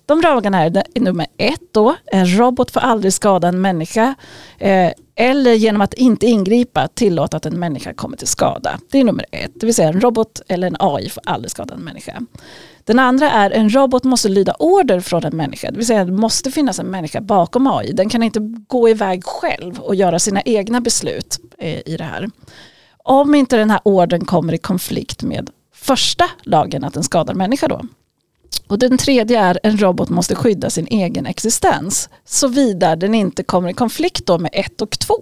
de 0.07 0.21
lagarna 0.21 0.65
är 0.65 1.01
nummer 1.01 1.27
ett 1.43 1.73
då, 1.73 1.97
en 2.07 2.39
robot 2.39 2.71
får 2.71 2.81
aldrig 2.81 3.13
skada 3.13 3.49
en 3.49 3.61
människa 3.61 4.15
eh, 4.59 4.93
eller 5.15 5.53
genom 5.53 5.81
att 5.81 5.95
inte 5.95 6.27
ingripa 6.27 6.89
tillåta 6.89 7.37
att 7.37 7.47
en 7.47 7.61
människa 7.61 7.95
kommer 7.95 8.17
till 8.17 8.27
skada. 8.27 8.79
Det 8.91 8.99
är 8.99 9.05
nummer 9.05 9.27
ett, 9.31 9.51
det 9.55 9.67
vill 9.67 9.75
säga 9.75 9.89
en 9.89 10.01
robot 10.01 10.41
eller 10.49 10.67
en 10.67 10.77
AI 10.79 11.09
får 11.09 11.23
aldrig 11.27 11.51
skada 11.51 11.75
en 11.75 11.81
människa. 11.81 12.21
Den 12.85 12.99
andra 12.99 13.31
är 13.31 13.51
en 13.51 13.75
robot 13.75 14.05
måste 14.05 14.29
lyda 14.29 14.55
order 14.59 15.01
från 15.01 15.25
en 15.25 15.37
människa, 15.37 15.71
det 15.71 15.77
vill 15.77 15.87
säga 15.87 16.05
det 16.05 16.13
måste 16.13 16.51
finnas 16.51 16.79
en 16.79 16.87
människa 16.87 17.21
bakom 17.21 17.67
AI. 17.67 17.93
Den 17.93 18.09
kan 18.09 18.23
inte 18.23 18.41
gå 18.69 18.89
iväg 18.89 19.25
själv 19.25 19.79
och 19.79 19.95
göra 19.95 20.19
sina 20.19 20.43
egna 20.43 20.81
beslut 20.81 21.39
eh, 21.59 21.89
i 21.89 21.97
det 21.97 22.05
här. 22.05 22.31
Om 23.05 23.35
inte 23.35 23.57
den 23.57 23.71
här 23.71 23.81
ordern 23.85 24.25
kommer 24.25 24.53
i 24.53 24.59
konflikt 24.59 25.23
med 25.23 25.51
första 25.75 26.25
lagen 26.43 26.85
att 26.85 26.95
den 26.95 27.05
skadar 27.05 27.35
människa 27.35 27.69
då, 27.69 27.81
och 28.67 28.79
den 28.79 28.99
tredje 28.99 29.41
är 29.41 29.61
en 29.63 29.79
robot 29.79 30.09
måste 30.09 30.35
skydda 30.35 30.71
sin 30.71 30.87
egen 30.87 31.27
existens 31.27 32.09
såvida 32.25 32.97
den 32.97 33.15
inte 33.15 33.43
kommer 33.43 33.69
i 33.69 33.73
konflikt 33.75 34.27
då 34.27 34.39
med 34.39 34.51
ett 34.53 34.81
och 34.83 34.99
två. 34.99 35.15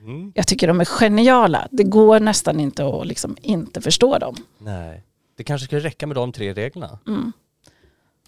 Mm. 0.00 0.32
Jag 0.34 0.46
tycker 0.46 0.68
de 0.68 0.80
är 0.80 0.84
geniala. 0.84 1.68
Det 1.70 1.84
går 1.84 2.20
nästan 2.20 2.60
inte 2.60 2.86
att 2.86 3.06
liksom 3.06 3.36
inte 3.42 3.80
förstå 3.80 4.18
dem. 4.18 4.36
Nej. 4.58 5.02
Det 5.36 5.44
kanske 5.44 5.64
skulle 5.64 5.80
räcka 5.80 6.06
med 6.06 6.16
de 6.16 6.32
tre 6.32 6.52
reglerna. 6.52 6.98
Mm. 7.06 7.32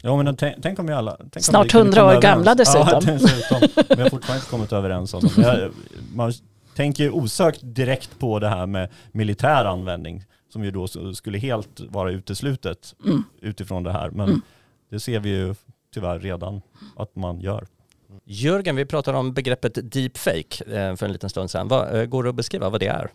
Ja 0.03 0.23
men 0.23 0.37
tänk, 0.37 0.57
tänk 0.63 0.79
om 0.79 0.87
vi 0.87 0.93
alla... 0.93 1.17
Tänk 1.33 1.45
Snart 1.45 1.65
vi 1.67 1.71
kunde 1.71 1.87
100 1.87 2.01
komma 2.01 2.17
år 2.17 2.23
gamla 2.23 2.51
överens. 2.51 2.75
Ja, 2.75 3.01
dessutom. 3.01 3.19
dessutom. 3.69 3.87
Vi 3.97 4.03
har 4.03 4.11
fortfarande 4.11 4.39
inte 4.41 4.51
kommit 4.51 4.73
överens 4.73 5.15
om 5.15 5.21
det. 5.37 5.43
Jag- 5.43 5.73
Man 6.15 6.33
tänker 6.77 7.05
ju 7.05 7.11
osökt 7.11 7.61
direkt 7.63 8.19
på 8.19 8.39
det 8.39 8.49
här 8.49 8.67
med 8.67 8.89
militär 9.13 9.65
användning 9.65 10.25
som 10.49 10.65
ju 10.65 10.71
då 10.71 10.87
skulle 11.15 11.39
helt 11.39 11.81
vara 11.81 12.11
uteslutet 12.11 12.95
Mm. 13.05 13.25
utifrån 13.41 13.83
det 13.83 13.93
här. 13.93 14.11
Men 14.11 14.29
Mm. 14.29 14.43
Det 14.91 15.01
ser 15.01 15.21
vi 15.21 15.29
ju 15.29 15.55
tyvärr 15.95 16.19
redan 16.19 16.63
att 16.97 17.17
man 17.17 17.41
gör. 17.41 17.67
Jörgen, 18.25 18.77
vi 18.77 18.85
pratade 18.85 19.19
om 19.19 19.33
begreppet 19.33 19.93
deepfake 19.93 20.65
eh, 20.65 20.97
för 20.97 21.07
en 21.07 21.13
liten 21.13 21.31
stund 21.31 21.51
sedan. 21.51 21.69
Vad, 21.69 21.99
eh, 22.01 22.05
går 22.05 22.23
det 22.23 22.29
att 22.31 22.35
beskriva 22.37 22.69
vad 22.71 22.81
det 22.81 22.87
är? 22.87 23.11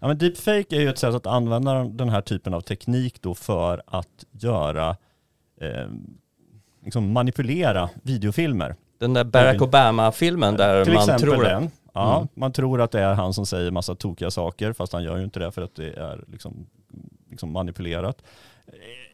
Ja, 0.00 0.08
men 0.08 0.18
deepfake 0.18 0.76
är 0.76 0.80
ju 0.80 0.88
ett 0.88 0.98
sätt 0.98 1.14
att 1.14 1.26
använda 1.26 1.84
den 1.84 2.08
här 2.08 2.20
typen 2.20 2.54
av 2.54 2.60
teknik 2.60 3.22
då 3.22 3.34
för 3.34 3.82
att 3.86 4.24
göra, 4.30 4.96
eh, 5.60 5.86
liksom 6.84 7.12
manipulera 7.12 7.90
videofilmer. 8.02 8.76
Den 8.98 9.14
där 9.14 9.24
Barack 9.24 9.62
Obama-filmen 9.62 10.56
där 10.56 10.84
Till 10.84 10.94
man 10.94 11.02
exempel 11.02 11.28
tror... 11.30 11.44
den. 11.44 11.70
Ja, 11.98 12.16
Mm. 12.16 12.28
Man 12.34 12.52
tror 12.52 12.80
att 12.80 12.90
det 12.90 13.00
är 13.00 13.14
han 13.14 13.34
som 13.34 13.46
säger 13.46 13.70
massa 13.70 13.94
tokiga 13.94 14.30
saker 14.30 14.72
fast 14.72 14.92
han 14.92 15.02
gör 15.04 15.16
ju 15.16 15.24
inte 15.24 15.38
det 15.40 15.50
för 15.52 15.62
att 15.62 15.74
det 15.74 15.92
är 15.92 16.24
liksom, 16.32 16.66
liksom 17.30 17.52
manipulerat. 17.52 18.22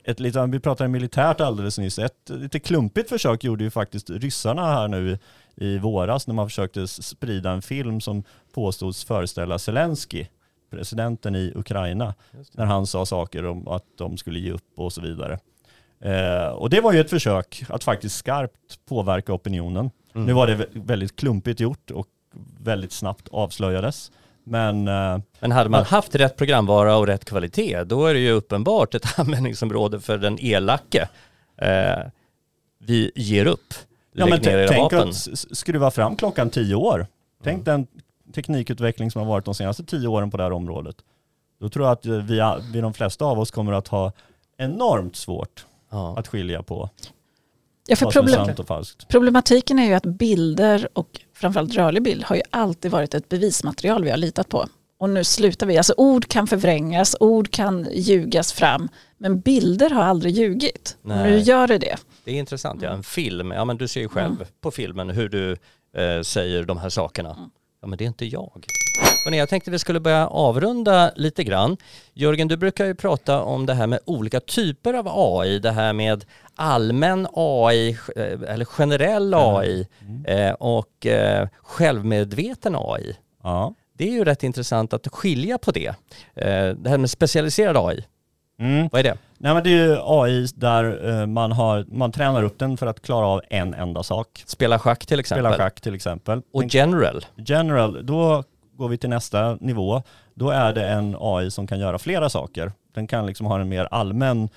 Ett 0.05 0.20
lite, 0.20 0.47
vi 0.47 0.61
pratade 0.61 0.88
militärt 0.88 1.40
alldeles 1.40 1.79
nyss. 1.79 1.99
Ett 1.99 2.31
lite 2.31 2.59
klumpigt 2.61 3.09
försök 3.09 3.44
gjorde 3.44 3.64
ju 3.64 3.70
faktiskt 3.70 4.11
ryssarna 4.11 4.66
här 4.66 4.88
nu 4.88 5.18
i, 5.57 5.79
våras 5.79 6.27
när 6.27 6.35
man 6.35 6.49
försökte 6.49 6.87
sprida 6.88 7.51
en 7.51 7.62
film 7.62 8.01
som 8.01 8.23
påstods 8.55 9.05
föreställa 9.05 9.59
Zelensky, 9.59 10.27
presidenten 10.70 11.35
i 11.37 11.53
Ukraina, 11.55 12.14
när 12.53 12.64
han 12.64 12.87
sa 12.87 13.07
saker 13.07 13.47
om 13.47 13.68
att 13.68 13.85
de 13.99 14.16
skulle 14.16 14.38
ge 14.38 14.51
upp 14.53 14.73
och 14.77 14.92
så 14.92 15.01
vidare. 15.01 15.38
Eh, 16.01 16.47
och 16.49 16.70
det 16.70 16.81
var 16.81 16.92
ju 16.92 17.01
ett 17.01 17.11
försök 17.11 17.64
att 17.68 17.85
faktiskt 17.85 18.16
skarpt 18.16 18.79
påverka 18.88 19.33
opinionen. 19.33 19.90
Mm. 20.14 20.27
Nu 20.27 20.33
var 20.33 20.47
det 20.47 20.55
vä- 20.57 20.87
väldigt 20.87 21.16
klumpigt 21.16 21.61
gjort 21.61 21.90
och 21.90 22.07
väldigt 22.62 22.92
snabbt 22.92 23.29
avslöjades. 23.33 24.12
Men 24.44 24.88
eh, 24.88 25.18
Men 25.40 25.53
hade 25.53 25.70
man 25.70 25.85
haft 25.85 26.14
rätt 26.14 26.37
programvara 26.37 26.97
och 26.97 27.07
rätt 27.07 27.25
kvalitet, 27.25 27.85
då 27.85 28.07
är 28.07 28.14
det 28.14 28.20
ju 28.20 28.31
uppenbart 28.31 28.94
ett 28.94 29.18
användningsområde 29.18 30.01
för 30.01 30.18
den 30.18 30.38
elake. 30.40 31.09
Eh, 31.57 31.99
vi 32.79 33.11
ger 33.14 33.47
upp. 33.47 33.75
Ja, 34.12 34.27
men 34.27 34.31
ner 34.31 34.44
t- 34.44 34.51
era 34.51 34.68
tänk 34.68 34.92
vapen. 34.92 35.09
att 35.09 35.14
skruva 35.57 35.90
fram 35.90 36.16
klockan 36.16 36.51
tio 36.51 36.75
år. 36.75 37.07
Tänk 37.42 37.64
den 37.64 37.87
teknikutveckling 38.35 39.11
som 39.11 39.20
har 39.23 39.29
varit 39.29 39.44
de 39.44 39.55
senaste 39.55 39.85
tio 39.85 40.09
åren 40.09 40.31
på 40.31 40.37
det 40.37 40.42
här 40.42 40.53
området. 40.53 40.97
Då 41.61 41.68
tror 41.68 41.87
jag 41.87 41.92
att 41.92 42.07
eh, 42.07 42.12
vi, 42.12 42.42
vi 42.73 42.81
de 42.81 42.94
flesta 42.94 43.25
av 43.25 43.38
oss 43.38 43.51
kommer 43.51 43.73
att 43.73 43.88
ha 43.88 44.12
enormt 44.59 45.16
svårt 45.16 45.66
Ja. 45.90 46.14
att 46.18 46.29
skilja 46.29 46.62
på 46.62 46.90
Ja, 47.88 47.97
för 47.97 48.05
vad 48.05 48.12
som 48.12 48.20
är 48.23 48.27
problem, 48.27 48.47
sant 48.47 48.59
och 48.59 48.66
falskt. 48.66 49.09
problematiken 49.09 49.79
är 49.79 49.87
ju 49.87 49.94
att 49.94 50.07
bilder 50.07 50.88
och 50.92 51.20
framförallt 51.35 51.75
rörlig 51.75 52.03
bild 52.03 52.25
har 52.25 52.37
ju 52.37 52.42
alltid 52.51 52.90
varit 52.90 53.14
ett 53.14 53.29
bevismaterial 53.29 54.05
vi 54.05 54.11
har 54.11 54.16
litat 54.16 54.49
på. 54.49 54.66
Och 54.99 55.11
nu 55.11 55.25
slutar 55.25 55.66
vi. 55.66 55.77
Alltså 55.77 55.94
ord 55.97 56.29
kan 56.29 56.47
förvrängas, 56.47 57.16
ord 57.20 57.51
kan 57.51 57.88
ljugas 57.92 58.53
fram. 58.53 58.88
Men 59.18 59.40
bilder 59.40 59.90
har 59.90 60.03
aldrig 60.03 60.35
ljugit. 60.35 60.97
Nej. 61.03 61.31
Nu 61.31 61.38
gör 61.38 61.66
det 61.66 61.79
det. 61.79 61.97
Det 62.25 62.31
är 62.31 62.35
intressant, 62.35 62.83
ja. 62.83 62.90
En 62.90 63.03
film, 63.03 63.51
ja 63.51 63.64
men 63.64 63.77
du 63.77 63.88
ser 63.88 64.01
ju 64.01 64.09
själv 64.09 64.44
på 64.61 64.70
filmen 64.70 65.11
hur 65.11 65.29
du 65.29 65.53
eh, 65.97 66.23
säger 66.23 66.64
de 66.64 66.79
här 66.79 66.88
sakerna. 66.88 67.51
Ja 67.81 67.88
men 67.88 67.99
det 67.99 68.05
är 68.05 68.07
inte 68.07 68.27
jag. 68.27 68.66
Hörrni, 69.25 69.38
jag 69.38 69.49
tänkte 69.49 69.70
vi 69.70 69.79
skulle 69.79 70.01
börja 70.01 70.27
avrunda 70.29 71.12
lite 71.16 71.44
grann. 71.44 71.77
Jörgen, 72.12 72.49
du 72.49 72.57
brukar 72.57 72.87
ju 72.87 72.94
prata 72.94 73.42
om 73.42 73.66
det 73.66 73.75
här 73.75 73.87
med 73.87 73.99
olika 74.05 74.40
typer 74.40 74.94
av 74.94 75.09
AI, 75.09 75.59
det 75.59 75.70
här 75.70 75.92
med 75.92 76.25
allmän 76.57 77.27
AI 77.35 77.99
eh, 78.17 78.25
eller 78.49 78.64
generell 78.64 79.35
AI 79.35 79.87
eh, 80.27 80.53
och 80.53 81.07
eh, 81.07 81.49
självmedveten 81.62 82.75
AI. 82.79 83.17
Ja. 83.43 83.75
Det 83.99 84.09
är 84.09 84.12
ju 84.12 84.25
rätt 84.25 84.43
intressant 84.43 84.93
att 84.93 85.09
skilja 85.09 85.59
på 85.59 85.71
det. 85.71 85.95
Det 86.77 86.88
här 86.88 86.99
med 86.99 87.11
specialiserad 87.11 87.77
AI, 87.77 88.05
Mm. 88.59 88.88
vad 88.93 88.99
är 88.99 89.03
det? 89.03 89.17
Nej, 89.38 89.55
men 89.55 89.62
det 89.64 89.71
är 89.71 89.87
ju 89.87 89.97
AI 90.01 90.47
där 90.55 91.27
man, 91.27 91.53
har, 91.53 91.85
man 91.88 92.12
tränar 92.12 92.43
upp 92.43 92.59
den 92.59 92.77
för 92.77 92.87
att 92.87 93.03
klara 93.03 93.27
av 93.27 93.43
en 93.51 93.75
enda 93.75 94.03
sak. 94.03 94.43
Spela 94.47 94.79
schack 94.79 95.07
till 95.07 95.21
exempel. 95.21 95.45
Spela 95.53 95.64
schack 95.64 95.81
till 95.81 95.95
exempel. 95.95 96.43
Och 96.53 96.64
general. 96.75 97.25
General, 97.37 98.07
då 98.07 98.45
går 98.77 98.88
vi 98.88 98.99
till 98.99 99.09
nästa 99.11 99.55
nivå. 99.61 100.03
Då 100.35 100.51
är 100.51 100.73
det 100.73 100.88
en 100.88 101.17
AI 101.21 101.51
som 101.51 101.67
kan 101.67 101.79
göra 101.79 101.99
flera 101.99 102.29
saker. 102.29 102.73
Den 102.95 103.07
kan 103.07 103.27
liksom 103.27 103.47
ha 103.47 103.61
en 103.61 103.69
mer 103.69 103.88
allmän 103.90 104.49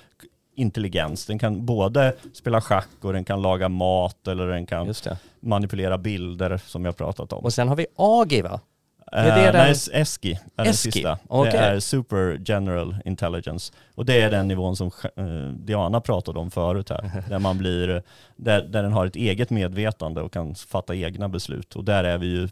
intelligens. 0.57 1.25
Den 1.25 1.39
kan 1.39 1.65
både 1.65 2.13
spela 2.33 2.61
schack 2.61 2.87
och 3.01 3.13
den 3.13 3.23
kan 3.25 3.41
laga 3.41 3.69
mat 3.69 4.27
eller 4.27 4.47
den 4.47 4.65
kan 4.65 4.87
manipulera 5.39 5.97
bilder 5.97 6.57
som 6.65 6.85
jag 6.85 6.97
pratat 6.97 7.33
om. 7.33 7.43
Och 7.43 7.53
sen 7.53 7.67
har 7.67 7.75
vi 7.75 7.85
AGI 7.95 8.41
va? 8.41 8.59
Eh, 9.11 9.19
är 9.19 9.25
det 9.45 9.51
den- 9.51 9.53
Nej, 9.53 10.01
ESKI 10.01 10.31
är 10.33 10.39
den 10.55 10.67
ESKI, 10.67 10.91
sista. 10.91 11.17
okej. 11.27 11.51
Det 11.51 11.57
är 11.57 11.79
Super 11.79 12.41
General 12.45 12.95
Intelligence. 13.05 13.73
Och 13.95 14.05
det 14.05 14.21
är 14.21 14.31
den 14.31 14.47
nivån 14.47 14.75
som 14.75 14.91
eh, 15.15 15.23
Diana 15.53 16.01
pratade 16.01 16.39
om 16.39 16.51
förut 16.51 16.89
här. 16.89 17.23
där, 17.29 17.39
man 17.39 17.57
blir, 17.57 18.03
där, 18.35 18.61
där 18.61 18.83
den 18.83 18.91
har 18.93 19.05
ett 19.05 19.15
eget 19.15 19.49
medvetande 19.49 20.21
och 20.21 20.33
kan 20.33 20.55
fatta 20.55 20.95
egna 20.95 21.29
beslut. 21.29 21.75
Och 21.75 21.83
där 21.83 22.03
är 22.03 22.17
vi 22.17 22.27
ju 22.27 22.49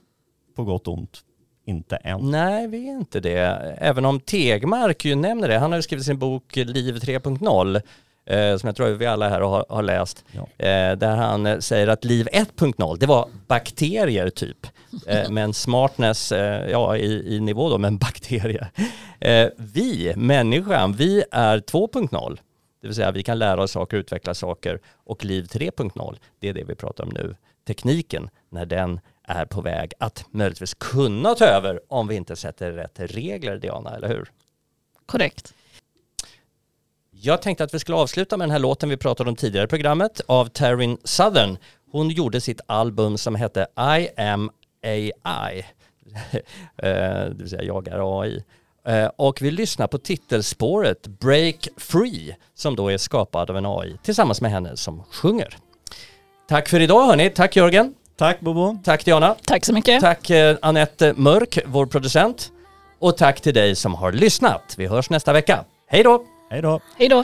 på 0.55 0.63
gott 0.63 0.87
och 0.87 0.93
ont 0.93 1.19
inte 1.65 1.95
än. 1.95 2.31
Nej, 2.31 2.67
vi 2.67 2.89
är 2.89 2.93
inte 2.93 3.19
det. 3.19 3.75
Även 3.77 4.05
om 4.05 4.19
Tegmark 4.19 5.05
ju 5.05 5.15
nämner 5.15 5.47
det. 5.47 5.57
Han 5.57 5.71
har 5.71 5.77
ju 5.77 5.81
skrivit 5.81 6.05
sin 6.05 6.19
bok 6.19 6.55
Liv 6.55 6.95
3.0 6.95 7.81
eh, 8.25 8.57
som 8.57 8.67
jag 8.67 8.75
tror 8.75 8.87
vi 8.87 9.05
alla 9.05 9.29
här 9.29 9.41
har, 9.41 9.65
har 9.69 9.83
läst. 9.83 10.25
Ja. 10.31 10.65
Eh, 10.65 10.97
där 10.97 11.15
han 11.15 11.45
eh, 11.45 11.59
säger 11.59 11.87
att 11.87 12.03
liv 12.03 12.27
1.0 12.33 12.97
det 12.99 13.05
var 13.05 13.27
bakterier 13.47 14.29
typ. 14.29 14.67
Eh, 15.07 15.29
men 15.29 15.53
smartness, 15.53 16.31
ja 16.69 16.97
i, 16.97 17.35
i 17.35 17.39
nivå 17.39 17.69
då, 17.69 17.77
men 17.77 17.97
bakterier. 17.97 18.71
Vi, 19.57 20.13
människan, 20.15 20.93
vi 20.93 21.23
är 21.31 21.57
2.0. 21.57 22.37
Det 22.81 22.87
vill 22.87 22.95
säga 22.95 23.11
vi 23.11 23.23
kan 23.23 23.39
lära 23.39 23.63
oss 23.63 23.71
saker, 23.71 23.97
utveckla 23.97 24.33
saker. 24.33 24.79
Och 25.05 25.25
liv 25.25 25.43
3.0, 25.43 26.17
det 26.39 26.49
är 26.49 26.53
det 26.53 26.63
vi 26.63 26.75
pratar 26.75 27.03
om 27.03 27.09
nu. 27.09 27.35
Tekniken, 27.67 28.29
när 28.49 28.65
den 28.65 28.99
är 29.27 29.45
på 29.45 29.61
väg 29.61 29.93
att 29.99 30.25
möjligtvis 30.31 30.73
kunna 30.73 31.35
ta 31.35 31.45
över 31.45 31.79
om 31.87 32.07
vi 32.07 32.15
inte 32.15 32.35
sätter 32.35 32.71
rätt 32.71 32.99
regler, 32.99 33.57
Diana, 33.57 33.95
eller 33.95 34.07
hur? 34.07 34.31
Korrekt. 35.05 35.53
Jag 37.11 37.41
tänkte 37.41 37.63
att 37.63 37.73
vi 37.73 37.79
skulle 37.79 37.97
avsluta 37.97 38.37
med 38.37 38.45
den 38.47 38.51
här 38.51 38.59
låten 38.59 38.89
vi 38.89 38.97
pratade 38.97 39.29
om 39.29 39.35
tidigare 39.35 39.65
i 39.65 39.67
programmet 39.67 40.21
av 40.25 40.45
Taryn 40.45 40.97
Southern. 41.03 41.57
Hon 41.91 42.09
gjorde 42.09 42.41
sitt 42.41 42.61
album 42.65 43.17
som 43.17 43.35
hette 43.35 43.67
I 43.99 44.21
am 44.21 44.51
AI. 44.83 45.65
Eh, 46.77 47.25
det 47.29 47.35
vill 47.37 47.49
säga 47.49 47.63
jag 47.63 47.87
är 47.87 48.21
AI. 48.21 48.43
Eh, 48.87 49.05
Och 49.15 49.41
vi 49.41 49.51
lyssnar 49.51 49.87
på 49.87 49.97
titelspåret 49.97 51.07
Break 51.07 51.67
Free 51.77 52.35
som 52.53 52.75
då 52.75 52.91
är 52.91 52.97
skapad 52.97 53.49
av 53.49 53.57
en 53.57 53.65
AI 53.65 53.97
tillsammans 54.03 54.41
med 54.41 54.51
henne 54.51 54.77
som 54.77 55.03
sjunger. 55.03 55.57
Tack 56.47 56.69
för 56.69 56.79
idag 56.79 57.05
hörni. 57.05 57.29
Tack 57.29 57.55
Jörgen. 57.55 57.93
Tack 58.17 58.39
Bobo. 58.39 58.77
Tack 58.83 59.05
Diana. 59.05 59.35
Tack 59.45 59.65
så 59.65 59.73
mycket. 59.73 60.01
Tack 60.01 60.29
eh, 60.29 60.57
Anette 60.61 61.13
Mörk, 61.17 61.59
vår 61.65 61.85
producent. 61.85 62.51
Och 62.99 63.17
tack 63.17 63.41
till 63.41 63.53
dig 63.53 63.75
som 63.75 63.93
har 63.93 64.11
lyssnat. 64.11 64.75
Vi 64.77 64.87
hörs 64.87 65.09
nästa 65.09 65.33
vecka. 65.33 65.63
Hej 65.87 66.03
då! 66.03 66.23
Hej 66.49 66.61
då. 66.61 66.79
Hej 66.97 67.09
då. 67.09 67.23